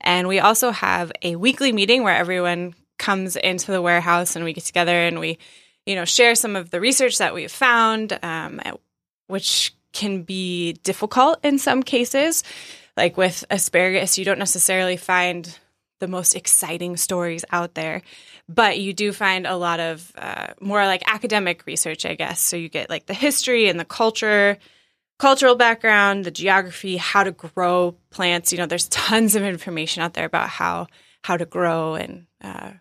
And 0.00 0.28
we 0.28 0.40
also 0.40 0.70
have 0.70 1.12
a 1.22 1.36
weekly 1.36 1.72
meeting 1.72 2.02
where 2.02 2.16
everyone 2.16 2.74
comes 2.98 3.36
into 3.36 3.72
the 3.72 3.82
warehouse 3.82 4.36
and 4.36 4.44
we 4.44 4.52
get 4.52 4.64
together 4.64 4.92
and 4.92 5.18
we, 5.18 5.38
you 5.86 5.96
know, 5.96 6.04
share 6.04 6.34
some 6.34 6.56
of 6.56 6.70
the 6.70 6.80
research 6.80 7.18
that 7.18 7.34
we've 7.34 7.50
found, 7.50 8.18
um, 8.22 8.60
which 9.26 9.74
can 9.92 10.22
be 10.22 10.74
difficult 10.84 11.38
in 11.44 11.58
some 11.58 11.82
cases. 11.82 12.44
Like 12.96 13.16
with 13.16 13.44
asparagus, 13.50 14.18
you 14.18 14.24
don't 14.24 14.38
necessarily 14.38 14.96
find 14.96 15.58
the 16.00 16.08
most 16.08 16.34
exciting 16.34 16.96
stories 16.96 17.44
out 17.52 17.74
there, 17.74 18.02
but 18.48 18.80
you 18.80 18.92
do 18.92 19.12
find 19.12 19.46
a 19.46 19.56
lot 19.56 19.78
of 19.78 20.12
uh, 20.16 20.48
more 20.60 20.84
like 20.84 21.02
academic 21.06 21.62
research, 21.64 22.04
I 22.04 22.14
guess. 22.14 22.40
So 22.40 22.56
you 22.56 22.68
get 22.68 22.90
like 22.90 23.06
the 23.06 23.14
history 23.14 23.68
and 23.68 23.78
the 23.78 23.84
culture, 23.84 24.58
cultural 25.18 25.54
background, 25.54 26.24
the 26.24 26.32
geography, 26.32 26.96
how 26.96 27.22
to 27.22 27.30
grow 27.30 27.96
plants. 28.10 28.50
You 28.52 28.58
know, 28.58 28.66
there's 28.66 28.88
tons 28.88 29.36
of 29.36 29.44
information 29.44 30.02
out 30.02 30.14
there 30.14 30.26
about 30.26 30.48
how 30.48 30.88
how 31.22 31.36
to 31.36 31.46
grow 31.46 31.94
and 31.94 32.26
uh, 32.42 32.72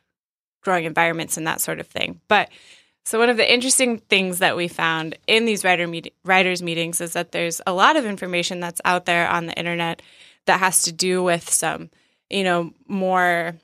growing 0.64 0.86
environments 0.86 1.38
and 1.38 1.46
that 1.46 1.62
sort 1.62 1.80
of 1.80 1.88
thing. 1.88 2.20
But 2.28 2.50
so 3.04 3.18
one 3.20 3.30
of 3.30 3.38
the 3.38 3.52
interesting 3.52 3.98
things 3.98 4.40
that 4.40 4.56
we 4.56 4.68
found 4.68 5.18
in 5.28 5.46
these 5.46 5.64
writer 5.64 5.88
meet- 5.88 6.14
writers 6.24 6.62
meetings 6.62 7.02
is 7.02 7.14
that 7.14 7.32
there's 7.32 7.62
a 7.66 7.74
lot 7.74 7.96
of 7.96 8.06
information 8.06 8.60
that's 8.60 8.82
out 8.86 9.06
there 9.06 9.28
on 9.28 9.48
the 9.48 9.54
internet 9.54 10.02
that 10.46 10.60
has 10.60 10.84
to 10.84 10.92
do 10.92 11.24
with 11.24 11.50
some, 11.50 11.90
you 12.30 12.44
know, 12.44 12.74
more 12.88 13.56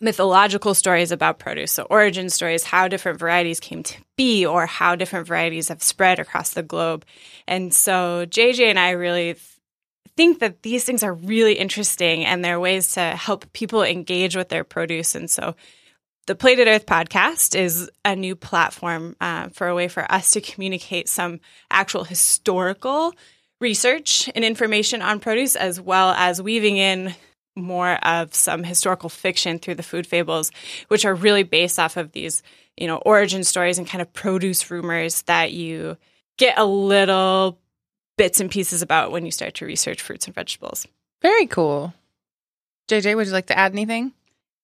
mythological 0.00 0.74
stories 0.74 1.12
about 1.12 1.38
produce. 1.38 1.70
So 1.70 1.84
origin 1.84 2.28
stories, 2.28 2.64
how 2.64 2.88
different 2.88 3.20
varieties 3.20 3.60
came 3.60 3.84
to 3.84 3.96
be 4.16 4.44
or 4.44 4.66
how 4.66 4.96
different 4.96 5.28
varieties 5.28 5.68
have 5.68 5.82
spread 5.82 6.18
across 6.18 6.50
the 6.50 6.62
globe. 6.62 7.04
And 7.46 7.72
so 7.72 8.26
JJ 8.26 8.68
and 8.68 8.78
I 8.78 8.90
really 8.90 9.34
th- 9.34 9.48
think 10.16 10.40
that 10.40 10.62
these 10.62 10.84
things 10.84 11.04
are 11.04 11.14
really 11.14 11.54
interesting 11.54 12.24
and 12.24 12.44
they're 12.44 12.58
ways 12.58 12.94
to 12.94 13.00
help 13.00 13.50
people 13.52 13.84
engage 13.84 14.34
with 14.34 14.48
their 14.48 14.64
produce. 14.64 15.14
And 15.14 15.30
so 15.30 15.54
the 16.26 16.34
Plated 16.34 16.68
Earth 16.68 16.86
podcast 16.86 17.58
is 17.58 17.90
a 18.04 18.14
new 18.14 18.36
platform 18.36 19.16
uh, 19.20 19.48
for 19.48 19.68
a 19.68 19.74
way 19.74 19.88
for 19.88 20.10
us 20.10 20.30
to 20.32 20.40
communicate 20.40 21.08
some 21.08 21.40
actual 21.70 22.04
historical 22.04 23.14
research 23.60 24.30
and 24.34 24.44
information 24.44 25.02
on 25.02 25.20
produce, 25.20 25.56
as 25.56 25.80
well 25.80 26.10
as 26.10 26.40
weaving 26.40 26.76
in 26.76 27.14
more 27.56 27.94
of 28.04 28.34
some 28.34 28.62
historical 28.62 29.08
fiction 29.08 29.58
through 29.58 29.74
the 29.74 29.82
food 29.82 30.06
fables, 30.06 30.50
which 30.88 31.04
are 31.04 31.14
really 31.14 31.42
based 31.42 31.78
off 31.78 31.96
of 31.96 32.12
these, 32.12 32.42
you 32.76 32.86
know, 32.86 32.96
origin 32.98 33.44
stories 33.44 33.78
and 33.78 33.88
kind 33.88 34.00
of 34.00 34.12
produce 34.12 34.70
rumors 34.70 35.22
that 35.22 35.52
you 35.52 35.96
get 36.38 36.58
a 36.58 36.64
little 36.64 37.58
bits 38.16 38.40
and 38.40 38.50
pieces 38.50 38.80
about 38.80 39.10
when 39.10 39.24
you 39.24 39.30
start 39.30 39.54
to 39.54 39.66
research 39.66 40.00
fruits 40.00 40.26
and 40.26 40.34
vegetables. 40.34 40.86
Very 41.20 41.46
cool. 41.46 41.92
JJ, 42.88 43.16
would 43.16 43.26
you 43.26 43.32
like 43.32 43.46
to 43.46 43.58
add 43.58 43.72
anything? 43.72 44.12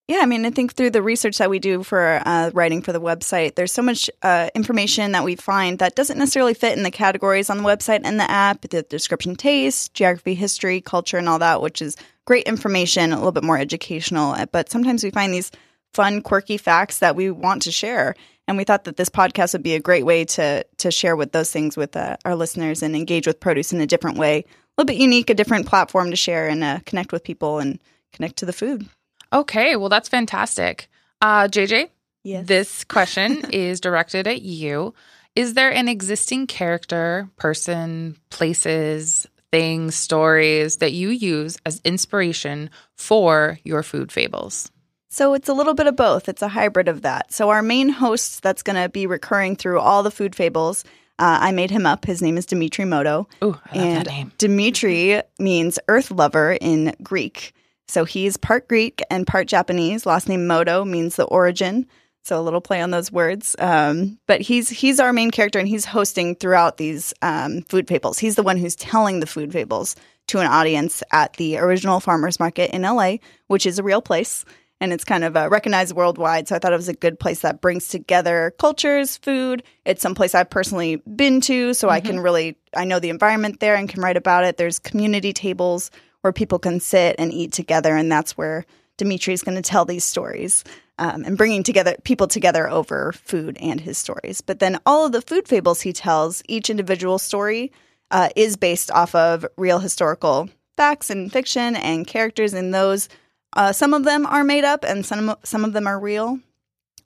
Yeah, 0.09 0.21
I 0.23 0.25
mean, 0.25 0.43
I 0.43 0.49
think 0.49 0.73
through 0.73 0.89
the 0.89 1.03
research 1.03 1.37
that 1.37 1.51
we 1.51 1.59
do 1.59 1.83
for 1.83 2.19
uh, 2.25 2.49
writing 2.55 2.81
for 2.81 2.91
the 2.91 2.99
website, 2.99 3.53
there's 3.53 3.71
so 3.71 3.83
much 3.83 4.09
uh, 4.23 4.49
information 4.55 5.11
that 5.11 5.23
we 5.23 5.35
find 5.35 5.77
that 5.77 5.93
doesn't 5.93 6.17
necessarily 6.17 6.55
fit 6.55 6.75
in 6.75 6.81
the 6.81 6.89
categories 6.89 7.47
on 7.47 7.59
the 7.59 7.63
website 7.63 8.01
and 8.03 8.19
the 8.19 8.27
app, 8.27 8.61
the 8.61 8.81
description, 8.81 9.35
taste, 9.35 9.93
geography, 9.93 10.33
history, 10.33 10.81
culture, 10.81 11.19
and 11.19 11.29
all 11.29 11.37
that, 11.37 11.61
which 11.61 11.79
is 11.79 11.95
great 12.25 12.47
information, 12.47 13.13
a 13.13 13.17
little 13.17 13.31
bit 13.31 13.43
more 13.43 13.59
educational. 13.59 14.31
uh, 14.31 14.47
But 14.47 14.71
sometimes 14.71 15.03
we 15.03 15.11
find 15.11 15.31
these 15.31 15.51
fun, 15.93 16.23
quirky 16.23 16.57
facts 16.57 16.97
that 16.97 17.15
we 17.15 17.29
want 17.29 17.61
to 17.61 17.71
share, 17.71 18.15
and 18.47 18.57
we 18.57 18.63
thought 18.63 18.85
that 18.85 18.97
this 18.97 19.09
podcast 19.09 19.53
would 19.53 19.61
be 19.61 19.75
a 19.75 19.79
great 19.79 20.07
way 20.07 20.25
to 20.25 20.65
to 20.77 20.89
share 20.89 21.15
with 21.15 21.33
those 21.33 21.51
things 21.51 21.77
with 21.77 21.95
uh, 21.95 22.17
our 22.25 22.35
listeners 22.35 22.81
and 22.81 22.95
engage 22.95 23.27
with 23.27 23.39
produce 23.39 23.73
in 23.73 23.79
a 23.79 23.85
different 23.85 24.17
way, 24.17 24.39
a 24.39 24.81
little 24.81 24.87
bit 24.87 24.97
unique, 24.97 25.29
a 25.29 25.35
different 25.35 25.67
platform 25.67 26.09
to 26.09 26.15
share 26.15 26.47
and 26.47 26.63
uh, 26.63 26.79
connect 26.87 27.11
with 27.11 27.23
people 27.23 27.59
and 27.59 27.77
connect 28.11 28.37
to 28.37 28.47
the 28.47 28.53
food. 28.53 28.89
Okay, 29.31 29.75
well, 29.75 29.89
that's 29.89 30.09
fantastic. 30.09 30.89
Uh, 31.21 31.47
JJ, 31.47 31.89
Yes. 32.23 32.47
this 32.47 32.83
question 32.85 33.45
is 33.51 33.79
directed 33.79 34.27
at 34.27 34.41
you. 34.41 34.93
Is 35.35 35.53
there 35.53 35.71
an 35.71 35.87
existing 35.87 36.47
character, 36.47 37.29
person, 37.37 38.17
places, 38.29 39.27
things, 39.51 39.95
stories 39.95 40.77
that 40.77 40.91
you 40.93 41.09
use 41.09 41.57
as 41.65 41.81
inspiration 41.85 42.69
for 42.95 43.59
your 43.63 43.83
food 43.83 44.11
fables? 44.11 44.71
So 45.11 45.33
it's 45.33 45.49
a 45.49 45.53
little 45.53 45.73
bit 45.73 45.87
of 45.87 45.95
both. 45.95 46.29
It's 46.29 46.41
a 46.41 46.47
hybrid 46.49 46.87
of 46.87 47.01
that. 47.01 47.31
So 47.33 47.49
our 47.49 47.61
main 47.63 47.89
host 47.89 48.43
that's 48.43 48.61
going 48.63 48.81
to 48.81 48.89
be 48.89 49.07
recurring 49.07 49.55
through 49.55 49.79
all 49.79 50.03
the 50.03 50.11
food 50.11 50.35
fables, 50.35 50.83
uh, 51.17 51.39
I 51.41 51.51
made 51.51 51.71
him 51.71 51.85
up. 51.85 52.05
His 52.05 52.21
name 52.21 52.37
is 52.37 52.45
Dimitri 52.45 52.85
Moto. 52.85 53.27
Oh, 53.41 53.59
I 53.71 53.77
love 53.77 53.85
and 53.85 54.05
that 54.05 54.07
name. 54.07 54.31
Dimitri 54.37 55.21
means 55.39 55.79
earth 55.87 56.11
lover 56.11 56.57
in 56.59 56.95
Greek. 57.01 57.53
So 57.89 58.05
he's 58.05 58.37
part 58.37 58.67
Greek 58.67 59.01
and 59.09 59.25
part 59.25 59.47
Japanese. 59.47 60.05
Last 60.05 60.29
name 60.29 60.45
Moto 60.45 60.85
means 60.85 61.15
the 61.15 61.23
origin. 61.23 61.87
So 62.21 62.39
a 62.39 62.43
little 62.43 62.61
play 62.61 62.81
on 62.81 62.91
those 62.91 63.11
words. 63.11 63.55
Um, 63.57 64.19
but 64.27 64.41
he's 64.41 64.69
he's 64.69 64.99
our 64.99 65.11
main 65.11 65.31
character, 65.31 65.57
and 65.57 65.67
he's 65.67 65.85
hosting 65.85 66.35
throughout 66.35 66.77
these 66.77 67.15
um, 67.23 67.63
food 67.63 67.87
fables. 67.87 68.19
He's 68.19 68.35
the 68.35 68.43
one 68.43 68.57
who's 68.57 68.75
telling 68.75 69.21
the 69.21 69.25
food 69.25 69.51
fables 69.51 69.95
to 70.27 70.37
an 70.37 70.45
audience 70.45 71.01
at 71.11 71.33
the 71.37 71.57
original 71.57 71.99
farmers 71.99 72.39
market 72.39 72.69
in 72.75 72.83
LA, 72.83 73.15
which 73.47 73.65
is 73.65 73.79
a 73.79 73.83
real 73.83 74.03
place. 74.03 74.45
And 74.79 74.93
it's 74.93 75.03
kind 75.03 75.23
of 75.23 75.35
uh, 75.35 75.49
recognized 75.49 75.95
worldwide. 75.95 76.47
So 76.47 76.55
I 76.55 76.59
thought 76.59 76.71
it 76.71 76.77
was 76.77 76.87
a 76.87 76.93
good 76.93 77.19
place 77.19 77.39
that 77.39 77.59
brings 77.59 77.87
together 77.87 78.53
cultures, 78.59 79.17
food. 79.17 79.63
It's 79.83 80.01
someplace 80.01 80.35
I've 80.35 80.49
personally 80.49 80.97
been 80.97 81.41
to. 81.41 81.73
So 81.73 81.89
I 81.89 81.99
can 81.99 82.19
really, 82.19 82.55
I 82.73 82.85
know 82.85 82.99
the 82.99 83.09
environment 83.09 83.59
there 83.59 83.75
and 83.75 83.89
can 83.89 84.01
write 84.01 84.15
about 84.15 84.45
it. 84.45 84.55
There's 84.55 84.79
community 84.79 85.33
tables 85.33 85.91
where 86.21 86.33
people 86.33 86.59
can 86.59 86.79
sit 86.79 87.15
and 87.17 87.33
eat 87.33 87.53
together. 87.53 87.95
And 87.95 88.11
that's 88.11 88.37
where 88.37 88.65
Dimitri 88.97 89.33
is 89.33 89.43
going 89.43 89.55
to 89.55 89.61
tell 89.61 89.85
these 89.85 90.03
stories 90.03 90.63
um, 90.97 91.23
and 91.23 91.37
bringing 91.37 91.63
together 91.63 91.95
people 92.03 92.27
together 92.27 92.69
over 92.69 93.13
food 93.13 93.57
and 93.59 93.79
his 93.79 93.97
stories. 93.97 94.41
But 94.41 94.59
then 94.59 94.79
all 94.85 95.05
of 95.05 95.13
the 95.13 95.21
food 95.21 95.47
fables 95.47 95.81
he 95.81 95.93
tells, 95.93 96.43
each 96.47 96.69
individual 96.69 97.17
story 97.17 97.71
uh, 98.11 98.29
is 98.35 98.57
based 98.57 98.91
off 98.91 99.15
of 99.15 99.45
real 99.57 99.79
historical 99.79 100.49
facts 100.75 101.09
and 101.09 101.31
fiction 101.31 101.75
and 101.75 102.07
characters 102.07 102.53
in 102.53 102.71
those. 102.71 103.09
Uh, 103.53 103.71
some 103.71 103.93
of 103.93 104.03
them 104.03 104.25
are 104.25 104.43
made 104.43 104.63
up 104.63 104.83
and 104.83 105.05
some 105.05 105.35
some 105.43 105.65
of 105.65 105.73
them 105.73 105.87
are 105.87 105.99
real. 105.99 106.39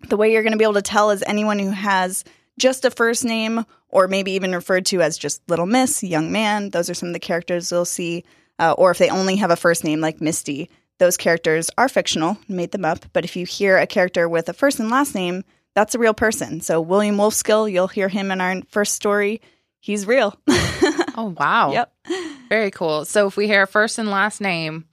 The 0.10 0.18
way 0.18 0.32
you're 0.32 0.44
going 0.44 0.54
to 0.54 0.58
be 0.58 0.66
able 0.66 0.74
to 0.74 0.82
tell 0.82 1.12
is 1.12 1.24
anyone 1.26 1.60
who 1.60 1.70
has 1.70 2.24
just 2.60 2.86
a 2.86 2.92
first 2.92 3.24
name 3.24 3.66
or 3.90 4.08
maybe 4.08 4.32
even 4.34 4.54
referred 4.54 4.86
to 4.88 5.02
as 5.02 5.18
just 5.18 5.42
Little 5.48 5.66
Miss, 5.66 6.04
Young 6.04 6.32
Man. 6.32 6.72
Those 6.72 6.90
are 6.90 6.94
some 6.94 7.10
of 7.10 7.14
the 7.14 7.20
characters 7.20 7.72
you'll 7.72 7.86
see. 7.86 8.24
Uh, 8.64 8.74
or 8.78 8.92
if 8.92 8.98
they 8.98 9.10
only 9.10 9.36
have 9.38 9.52
a 9.52 9.56
first 9.56 9.84
name 9.84 10.00
like 10.00 10.22
Misty, 10.22 10.70
those 11.00 11.18
characters 11.18 11.70
are 11.78 11.90
fictional, 11.90 12.38
made 12.48 12.72
them 12.72 12.86
up. 12.86 13.06
But 13.12 13.26
if 13.26 13.36
you 13.36 13.46
hear 13.46 13.78
a 13.78 13.88
character 13.88 14.30
with 14.30 14.48
a 14.48 14.54
first 14.54 14.80
and 14.80 14.90
last 14.90 15.14
name, 15.16 15.44
that's 15.76 15.96
a 15.96 16.00
real 16.00 16.14
person. 16.14 16.62
So 16.62 16.80
William 16.80 17.18
Wolfskill, 17.18 17.70
you'll 17.72 17.88
hear 17.88 18.08
him 18.08 18.32
in 18.32 18.40
our 18.40 18.62
first 18.70 18.96
story. 18.96 19.42
He's 19.80 20.06
real. 20.06 20.38
Oh, 21.16 21.36
wow. 21.38 21.72
Yep. 21.74 21.94
Very 22.50 22.72
cool. 22.72 23.06
So 23.06 23.28
if 23.28 23.38
we 23.38 23.46
hear 23.46 23.62
a 23.62 23.68
first 23.68 24.00
and 24.00 24.10
last 24.10 24.42
name, 24.42 24.86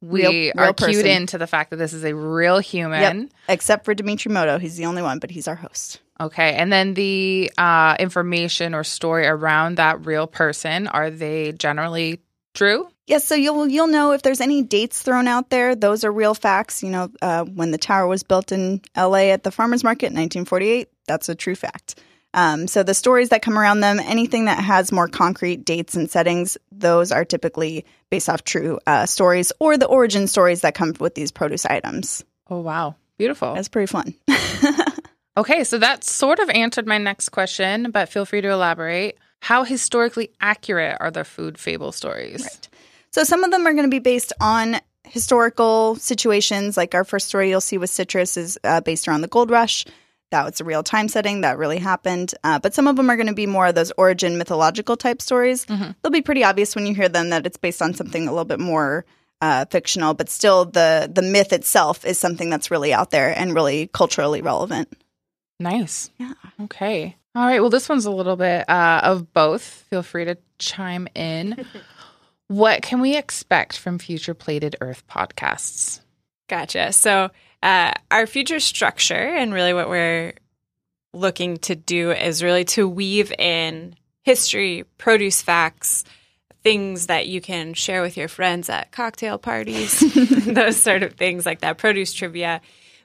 we 0.00 0.22
Real- 0.22 0.32
real 0.32 0.52
are 0.56 0.72
cued 0.72 1.04
into 1.04 1.36
the 1.36 1.46
fact 1.46 1.68
that 1.68 1.76
this 1.76 1.92
is 1.92 2.02
a 2.02 2.14
real 2.14 2.60
human. 2.60 3.20
Yep. 3.20 3.30
Except 3.50 3.84
for 3.84 3.92
Dimitri 3.92 4.32
Moto. 4.32 4.58
He's 4.58 4.76
the 4.76 4.86
only 4.86 5.02
one, 5.02 5.18
but 5.18 5.30
he's 5.30 5.46
our 5.46 5.54
host. 5.54 6.00
Okay. 6.18 6.54
And 6.54 6.72
then 6.72 6.94
the 6.94 7.52
uh, 7.58 7.96
information 7.98 8.74
or 8.74 8.84
story 8.84 9.26
around 9.26 9.76
that 9.76 10.06
real 10.06 10.26
person, 10.26 10.86
are 10.88 11.10
they 11.10 11.52
generally 11.52 12.20
true? 12.54 12.88
Yes, 13.06 13.24
so 13.24 13.34
you'll 13.34 13.68
you'll 13.68 13.88
know 13.88 14.12
if 14.12 14.22
there's 14.22 14.40
any 14.40 14.62
dates 14.62 15.02
thrown 15.02 15.28
out 15.28 15.50
there. 15.50 15.74
Those 15.74 16.04
are 16.04 16.12
real 16.12 16.34
facts. 16.34 16.82
You 16.82 16.90
know, 16.90 17.10
uh, 17.20 17.44
when 17.44 17.70
the 17.70 17.78
tower 17.78 18.06
was 18.06 18.22
built 18.22 18.52
in 18.52 18.80
L.A. 18.94 19.30
at 19.30 19.42
the 19.42 19.50
farmers 19.50 19.84
market 19.84 20.06
in 20.06 20.14
1948, 20.14 20.88
that's 21.06 21.28
a 21.28 21.34
true 21.34 21.54
fact. 21.54 22.00
Um, 22.32 22.66
so 22.66 22.82
the 22.82 22.94
stories 22.94 23.28
that 23.28 23.42
come 23.42 23.58
around 23.58 23.80
them, 23.80 24.00
anything 24.00 24.46
that 24.46 24.58
has 24.58 24.90
more 24.90 25.06
concrete 25.06 25.64
dates 25.64 25.94
and 25.94 26.10
settings, 26.10 26.56
those 26.72 27.12
are 27.12 27.24
typically 27.24 27.84
based 28.10 28.28
off 28.28 28.42
true 28.42 28.80
uh, 28.86 29.06
stories 29.06 29.52
or 29.60 29.76
the 29.76 29.86
origin 29.86 30.26
stories 30.26 30.62
that 30.62 30.74
come 30.74 30.94
with 30.98 31.14
these 31.14 31.30
produce 31.30 31.64
items. 31.64 32.24
Oh, 32.50 32.58
wow. 32.58 32.96
Beautiful. 33.18 33.54
That's 33.54 33.68
pretty 33.68 33.86
fun. 33.86 34.14
Okay. 35.36 35.64
So 35.64 35.78
that 35.78 36.04
sort 36.04 36.38
of 36.38 36.48
answered 36.50 36.86
my 36.86 36.98
next 36.98 37.30
question, 37.30 37.90
but 37.90 38.08
feel 38.08 38.24
free 38.24 38.40
to 38.40 38.50
elaborate. 38.50 39.18
How 39.44 39.62
historically 39.62 40.30
accurate 40.40 40.96
are 41.00 41.10
the 41.10 41.22
food 41.22 41.58
fable 41.58 41.92
stories? 41.92 42.40
Right. 42.40 42.68
So 43.10 43.24
some 43.24 43.44
of 43.44 43.50
them 43.50 43.66
are 43.66 43.74
going 43.74 43.84
to 43.84 43.90
be 43.90 43.98
based 43.98 44.32
on 44.40 44.80
historical 45.02 45.96
situations. 45.96 46.78
Like 46.78 46.94
our 46.94 47.04
first 47.04 47.28
story 47.28 47.50
you'll 47.50 47.60
see 47.60 47.76
with 47.76 47.90
citrus 47.90 48.38
is 48.38 48.58
uh, 48.64 48.80
based 48.80 49.06
around 49.06 49.20
the 49.20 49.28
gold 49.28 49.50
rush. 49.50 49.84
That 50.30 50.46
was 50.46 50.62
a 50.62 50.64
real 50.64 50.82
time 50.82 51.08
setting 51.08 51.42
that 51.42 51.58
really 51.58 51.76
happened. 51.76 52.34
Uh, 52.42 52.58
but 52.58 52.72
some 52.72 52.86
of 52.86 52.96
them 52.96 53.10
are 53.10 53.16
going 53.16 53.26
to 53.26 53.34
be 53.34 53.46
more 53.46 53.66
of 53.66 53.74
those 53.74 53.92
origin 53.98 54.38
mythological 54.38 54.96
type 54.96 55.20
stories. 55.20 55.66
They'll 55.66 56.10
be 56.10 56.22
pretty 56.22 56.42
obvious 56.42 56.74
when 56.74 56.86
you 56.86 56.94
hear 56.94 57.10
them 57.10 57.28
that 57.28 57.44
it's 57.44 57.58
based 57.58 57.82
on 57.82 57.92
something 57.92 58.26
a 58.26 58.30
little 58.30 58.46
bit 58.46 58.60
more 58.60 59.04
uh, 59.42 59.66
fictional, 59.66 60.14
but 60.14 60.30
still 60.30 60.64
the 60.64 61.10
the 61.12 61.20
myth 61.20 61.52
itself 61.52 62.06
is 62.06 62.18
something 62.18 62.48
that's 62.48 62.70
really 62.70 62.94
out 62.94 63.10
there 63.10 63.38
and 63.38 63.54
really 63.54 63.88
culturally 63.88 64.40
relevant. 64.40 64.88
Nice. 65.60 66.10
Yeah. 66.16 66.32
Okay. 66.62 67.16
All 67.34 67.44
right. 67.44 67.60
Well, 67.60 67.70
this 67.70 67.88
one's 67.88 68.04
a 68.04 68.12
little 68.12 68.36
bit 68.36 68.68
uh, 68.68 69.00
of 69.02 69.32
both. 69.32 69.62
Feel 69.62 70.02
free 70.02 70.24
to 70.24 70.38
chime 70.58 71.08
in. 71.14 71.66
what 72.46 72.82
can 72.82 73.00
we 73.00 73.16
expect 73.16 73.76
from 73.76 73.98
future 73.98 74.34
Plated 74.34 74.76
Earth 74.80 75.02
podcasts? 75.08 76.00
Gotcha. 76.48 76.92
So, 76.92 77.30
uh, 77.62 77.92
our 78.10 78.26
future 78.26 78.60
structure 78.60 79.14
and 79.14 79.52
really 79.54 79.72
what 79.72 79.88
we're 79.88 80.34
looking 81.14 81.56
to 81.56 81.74
do 81.74 82.12
is 82.12 82.42
really 82.42 82.64
to 82.66 82.88
weave 82.88 83.32
in 83.32 83.96
history, 84.22 84.84
produce 84.98 85.42
facts, 85.42 86.04
things 86.62 87.06
that 87.06 87.26
you 87.26 87.40
can 87.40 87.74
share 87.74 88.02
with 88.02 88.16
your 88.16 88.28
friends 88.28 88.68
at 88.68 88.92
cocktail 88.92 89.38
parties, 89.38 90.00
those 90.46 90.76
sort 90.76 91.02
of 91.02 91.14
things 91.14 91.46
like 91.46 91.60
that, 91.60 91.78
produce 91.78 92.12
trivia, 92.12 92.60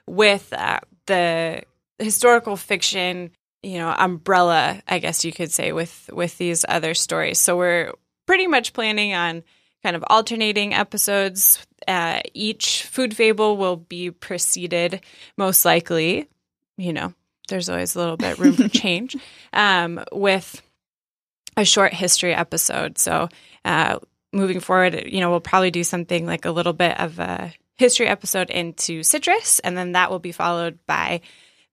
with 0.06 0.52
uh, 0.52 0.80
the 1.06 1.62
historical 1.98 2.56
fiction, 2.56 3.30
you 3.62 3.78
know, 3.78 3.94
umbrella, 3.96 4.82
I 4.88 4.98
guess 4.98 5.24
you 5.24 5.32
could 5.32 5.52
say, 5.52 5.72
with 5.72 6.10
with 6.12 6.38
these 6.38 6.64
other 6.68 6.94
stories. 6.94 7.38
So 7.38 7.56
we're 7.56 7.92
pretty 8.26 8.46
much 8.46 8.72
planning 8.72 9.14
on 9.14 9.42
kind 9.82 9.96
of 9.96 10.04
alternating 10.08 10.74
episodes. 10.74 11.64
Uh, 11.88 12.20
each 12.34 12.84
food 12.84 13.16
fable 13.16 13.56
will 13.56 13.76
be 13.76 14.10
preceded, 14.10 15.00
most 15.36 15.64
likely, 15.64 16.28
you 16.76 16.92
know, 16.92 17.14
there's 17.48 17.68
always 17.68 17.94
a 17.94 17.98
little 17.98 18.16
bit 18.16 18.38
room 18.38 18.54
for 18.54 18.68
change, 18.80 19.16
um, 19.52 20.02
with 20.12 20.62
a 21.56 21.64
short 21.64 21.92
history 21.92 22.34
episode. 22.34 22.98
So 22.98 23.28
uh, 23.64 23.98
moving 24.32 24.60
forward, 24.60 25.04
you 25.06 25.20
know, 25.20 25.30
we'll 25.30 25.40
probably 25.40 25.70
do 25.70 25.84
something 25.84 26.26
like 26.26 26.44
a 26.44 26.50
little 26.50 26.72
bit 26.72 26.98
of 26.98 27.18
a 27.18 27.52
history 27.76 28.08
episode 28.08 28.50
into 28.50 29.02
citrus, 29.02 29.58
and 29.60 29.76
then 29.76 29.92
that 29.92 30.10
will 30.10 30.18
be 30.18 30.32
followed 30.32 30.78
by 30.86 31.20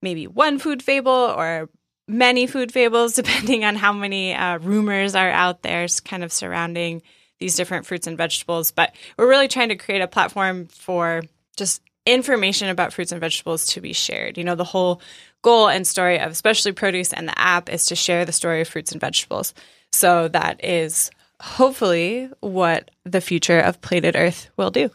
maybe 0.02 0.26
one 0.26 0.58
food 0.58 0.82
fable 0.82 1.12
or 1.12 1.68
many 2.08 2.46
food 2.46 2.72
fables, 2.72 3.12
depending 3.14 3.64
on 3.64 3.76
how 3.76 3.92
many 3.92 4.34
uh, 4.34 4.58
rumors 4.58 5.14
are 5.14 5.30
out 5.30 5.62
there, 5.62 5.86
kind 6.04 6.24
of 6.24 6.32
surrounding 6.32 7.02
these 7.38 7.54
different 7.54 7.86
fruits 7.86 8.06
and 8.06 8.16
vegetables. 8.16 8.72
But 8.72 8.94
we're 9.16 9.28
really 9.28 9.48
trying 9.48 9.68
to 9.68 9.76
create 9.76 10.00
a 10.00 10.08
platform 10.08 10.66
for 10.66 11.22
just 11.56 11.82
information 12.06 12.68
about 12.68 12.92
fruits 12.92 13.12
and 13.12 13.20
vegetables 13.20 13.66
to 13.66 13.80
be 13.80 13.92
shared. 13.92 14.38
You 14.38 14.44
know, 14.44 14.54
the 14.54 14.64
whole 14.64 15.00
goal 15.42 15.68
and 15.68 15.86
story 15.86 16.18
of 16.18 16.36
Specialty 16.36 16.74
Produce 16.74 17.12
and 17.12 17.28
the 17.28 17.38
app 17.38 17.68
is 17.68 17.86
to 17.86 17.96
share 17.96 18.24
the 18.24 18.32
story 18.32 18.60
of 18.62 18.68
fruits 18.68 18.92
and 18.92 19.00
vegetables. 19.00 19.54
So 19.92 20.28
that 20.28 20.64
is 20.64 21.10
hopefully 21.40 22.30
what 22.40 22.90
the 23.04 23.20
future 23.20 23.60
of 23.60 23.80
Plated 23.80 24.16
Earth 24.16 24.50
will 24.56 24.70
do. 24.70 24.90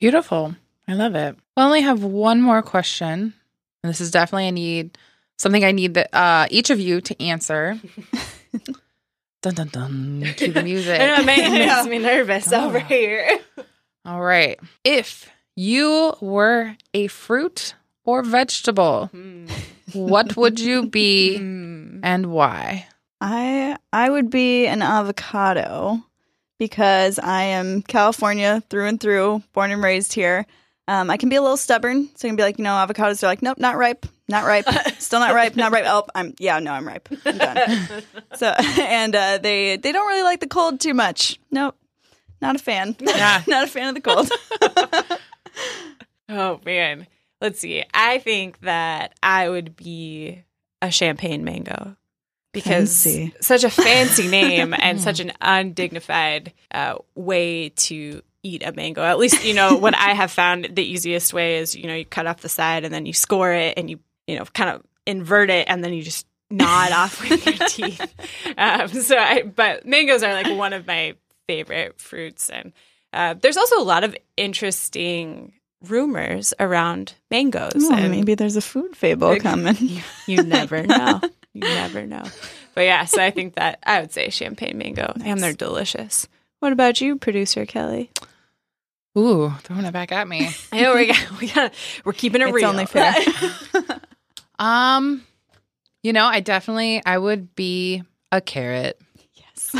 Beautiful. 0.00 0.54
I 0.86 0.94
love 0.94 1.14
it. 1.14 1.36
We 1.56 1.62
only 1.62 1.80
have 1.82 2.02
one 2.04 2.42
more 2.42 2.62
question. 2.62 3.34
And 3.82 3.90
this 3.90 4.00
is 4.00 4.10
definitely 4.10 4.48
a 4.48 4.52
need, 4.52 4.98
something 5.38 5.64
I 5.64 5.72
need 5.72 5.94
that 5.94 6.14
uh, 6.14 6.46
each 6.50 6.70
of 6.70 6.80
you 6.80 7.00
to 7.00 7.22
answer. 7.22 7.80
dun 9.42 9.54
dun 9.54 9.68
dun. 9.68 10.24
Cue 10.36 10.52
the 10.52 10.62
music. 10.62 11.00
It 11.00 11.20
it 11.20 11.26
makes 11.26 11.86
me 11.86 11.98
nervous 12.10 12.52
over 12.52 12.78
here. 12.80 13.38
All 14.04 14.20
right. 14.20 14.58
If 14.84 15.30
you 15.56 16.14
were 16.20 16.76
a 16.94 17.06
fruit 17.08 17.74
or 18.04 18.22
vegetable, 18.22 19.10
what 19.92 20.36
would 20.36 20.60
you 20.60 20.86
be 20.86 21.36
and 21.36 22.26
why? 22.26 22.86
I 23.20 23.76
I 23.92 24.10
would 24.10 24.30
be 24.30 24.66
an 24.66 24.82
avocado 24.82 26.02
because 26.58 27.18
I 27.18 27.42
am 27.42 27.82
California 27.82 28.62
through 28.68 28.86
and 28.86 29.00
through, 29.00 29.42
born 29.52 29.70
and 29.70 29.82
raised 29.82 30.12
here. 30.12 30.46
Um, 30.88 31.10
I 31.10 31.18
can 31.18 31.28
be 31.28 31.36
a 31.36 31.42
little 31.42 31.58
stubborn, 31.58 32.08
so 32.16 32.26
I 32.26 32.30
can 32.30 32.36
be 32.36 32.42
like, 32.42 32.58
you 32.58 32.64
know, 32.64 32.70
avocados 32.70 33.22
are 33.22 33.26
like, 33.26 33.42
nope, 33.42 33.58
not 33.58 33.76
ripe, 33.76 34.06
not 34.26 34.44
ripe, 34.44 34.64
still 34.98 35.20
not 35.20 35.34
ripe, 35.34 35.54
not 35.54 35.70
ripe. 35.70 35.84
Oh, 35.86 36.06
I'm 36.14 36.34
yeah, 36.38 36.58
no, 36.58 36.72
I'm 36.72 36.86
ripe. 36.86 37.08
I'm 37.26 37.38
done. 37.38 37.88
so 38.34 38.46
and 38.80 39.14
uh, 39.14 39.38
they 39.38 39.76
they 39.76 39.92
don't 39.92 40.08
really 40.08 40.22
like 40.22 40.40
the 40.40 40.46
cold 40.48 40.80
too 40.80 40.94
much. 40.94 41.38
Nope, 41.50 41.76
not 42.40 42.56
a 42.56 42.58
fan. 42.58 42.96
Yeah. 43.00 43.42
not 43.46 43.64
a 43.64 43.66
fan 43.66 43.88
of 43.88 43.94
the 43.94 44.00
cold. 44.00 44.30
Oh 46.28 46.60
man. 46.64 47.06
Let's 47.40 47.60
see. 47.60 47.84
I 47.94 48.18
think 48.18 48.60
that 48.60 49.14
I 49.22 49.48
would 49.48 49.76
be 49.76 50.42
a 50.82 50.90
champagne 50.90 51.44
mango 51.44 51.96
because 52.52 53.04
Fancy. 53.04 53.34
such 53.40 53.64
a 53.64 53.70
fancy 53.70 54.26
name 54.28 54.74
and 54.76 55.00
such 55.00 55.20
an 55.20 55.32
undignified 55.40 56.52
uh, 56.72 56.96
way 57.14 57.68
to 57.70 58.22
eat 58.42 58.62
a 58.64 58.72
mango. 58.72 59.02
At 59.02 59.18
least, 59.18 59.44
you 59.44 59.54
know, 59.54 59.76
what 59.76 59.96
I 59.96 60.14
have 60.14 60.30
found 60.30 60.68
the 60.72 60.82
easiest 60.82 61.32
way 61.32 61.58
is, 61.58 61.74
you 61.74 61.86
know, 61.86 61.94
you 61.94 62.04
cut 62.04 62.26
off 62.26 62.40
the 62.40 62.48
side 62.48 62.84
and 62.84 62.92
then 62.92 63.06
you 63.06 63.12
score 63.12 63.52
it 63.52 63.74
and 63.76 63.90
you, 63.90 63.98
you 64.26 64.38
know, 64.38 64.44
kind 64.44 64.70
of 64.70 64.82
invert 65.06 65.50
it 65.50 65.66
and 65.68 65.82
then 65.82 65.92
you 65.92 66.02
just 66.02 66.26
gnaw 66.50 66.86
it 66.86 66.92
off 66.92 67.20
with 67.20 67.44
your 67.44 67.68
teeth. 67.68 68.14
Um, 68.56 68.88
so 68.88 69.16
I, 69.16 69.42
but 69.42 69.86
mangoes 69.86 70.22
are 70.22 70.32
like 70.32 70.56
one 70.56 70.72
of 70.72 70.86
my 70.86 71.14
favorite 71.46 72.00
fruits. 72.00 72.48
And 72.50 72.72
uh, 73.12 73.34
there's 73.34 73.56
also 73.56 73.80
a 73.80 73.84
lot 73.84 74.04
of 74.04 74.16
interesting 74.36 75.52
rumors 75.86 76.54
around 76.58 77.14
mangoes. 77.30 77.72
Oh, 77.76 77.94
and 77.94 78.10
maybe 78.10 78.34
there's 78.34 78.56
a 78.56 78.60
food 78.60 78.96
fable 78.96 79.38
coming. 79.40 80.02
you 80.26 80.42
never 80.42 80.86
know. 80.86 81.20
You 81.54 81.62
never 81.62 82.06
know. 82.06 82.24
But 82.74 82.82
yeah, 82.82 83.04
so 83.06 83.22
I 83.22 83.30
think 83.30 83.54
that 83.54 83.80
I 83.82 84.00
would 84.00 84.12
say 84.12 84.30
champagne 84.30 84.78
mango, 84.78 85.12
and 85.24 85.40
they're 85.42 85.52
delicious. 85.52 86.28
What 86.60 86.72
about 86.72 87.00
you, 87.00 87.16
producer 87.16 87.64
Kelly? 87.66 88.10
Ooh, 89.16 89.52
throwing 89.62 89.84
it 89.84 89.92
back 89.92 90.12
at 90.12 90.28
me. 90.28 90.48
I 90.72 90.80
know 90.82 90.94
we 90.94 91.06
got, 91.06 91.40
we 91.40 91.48
got 91.48 91.72
we're 92.04 92.12
keeping 92.12 92.40
it 92.40 92.48
It's 92.48 92.54
real. 92.54 92.68
only 92.70 92.86
fair. 92.86 93.14
Um, 94.60 95.24
you 96.02 96.12
know, 96.12 96.24
I 96.24 96.40
definitely 96.40 97.00
I 97.06 97.16
would 97.16 97.54
be 97.54 98.02
a 98.32 98.40
carrot 98.40 99.00
yes. 99.34 99.72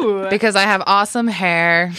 Ooh. 0.00 0.28
because 0.30 0.54
I 0.54 0.62
have 0.62 0.80
awesome 0.86 1.26
hair. 1.26 1.92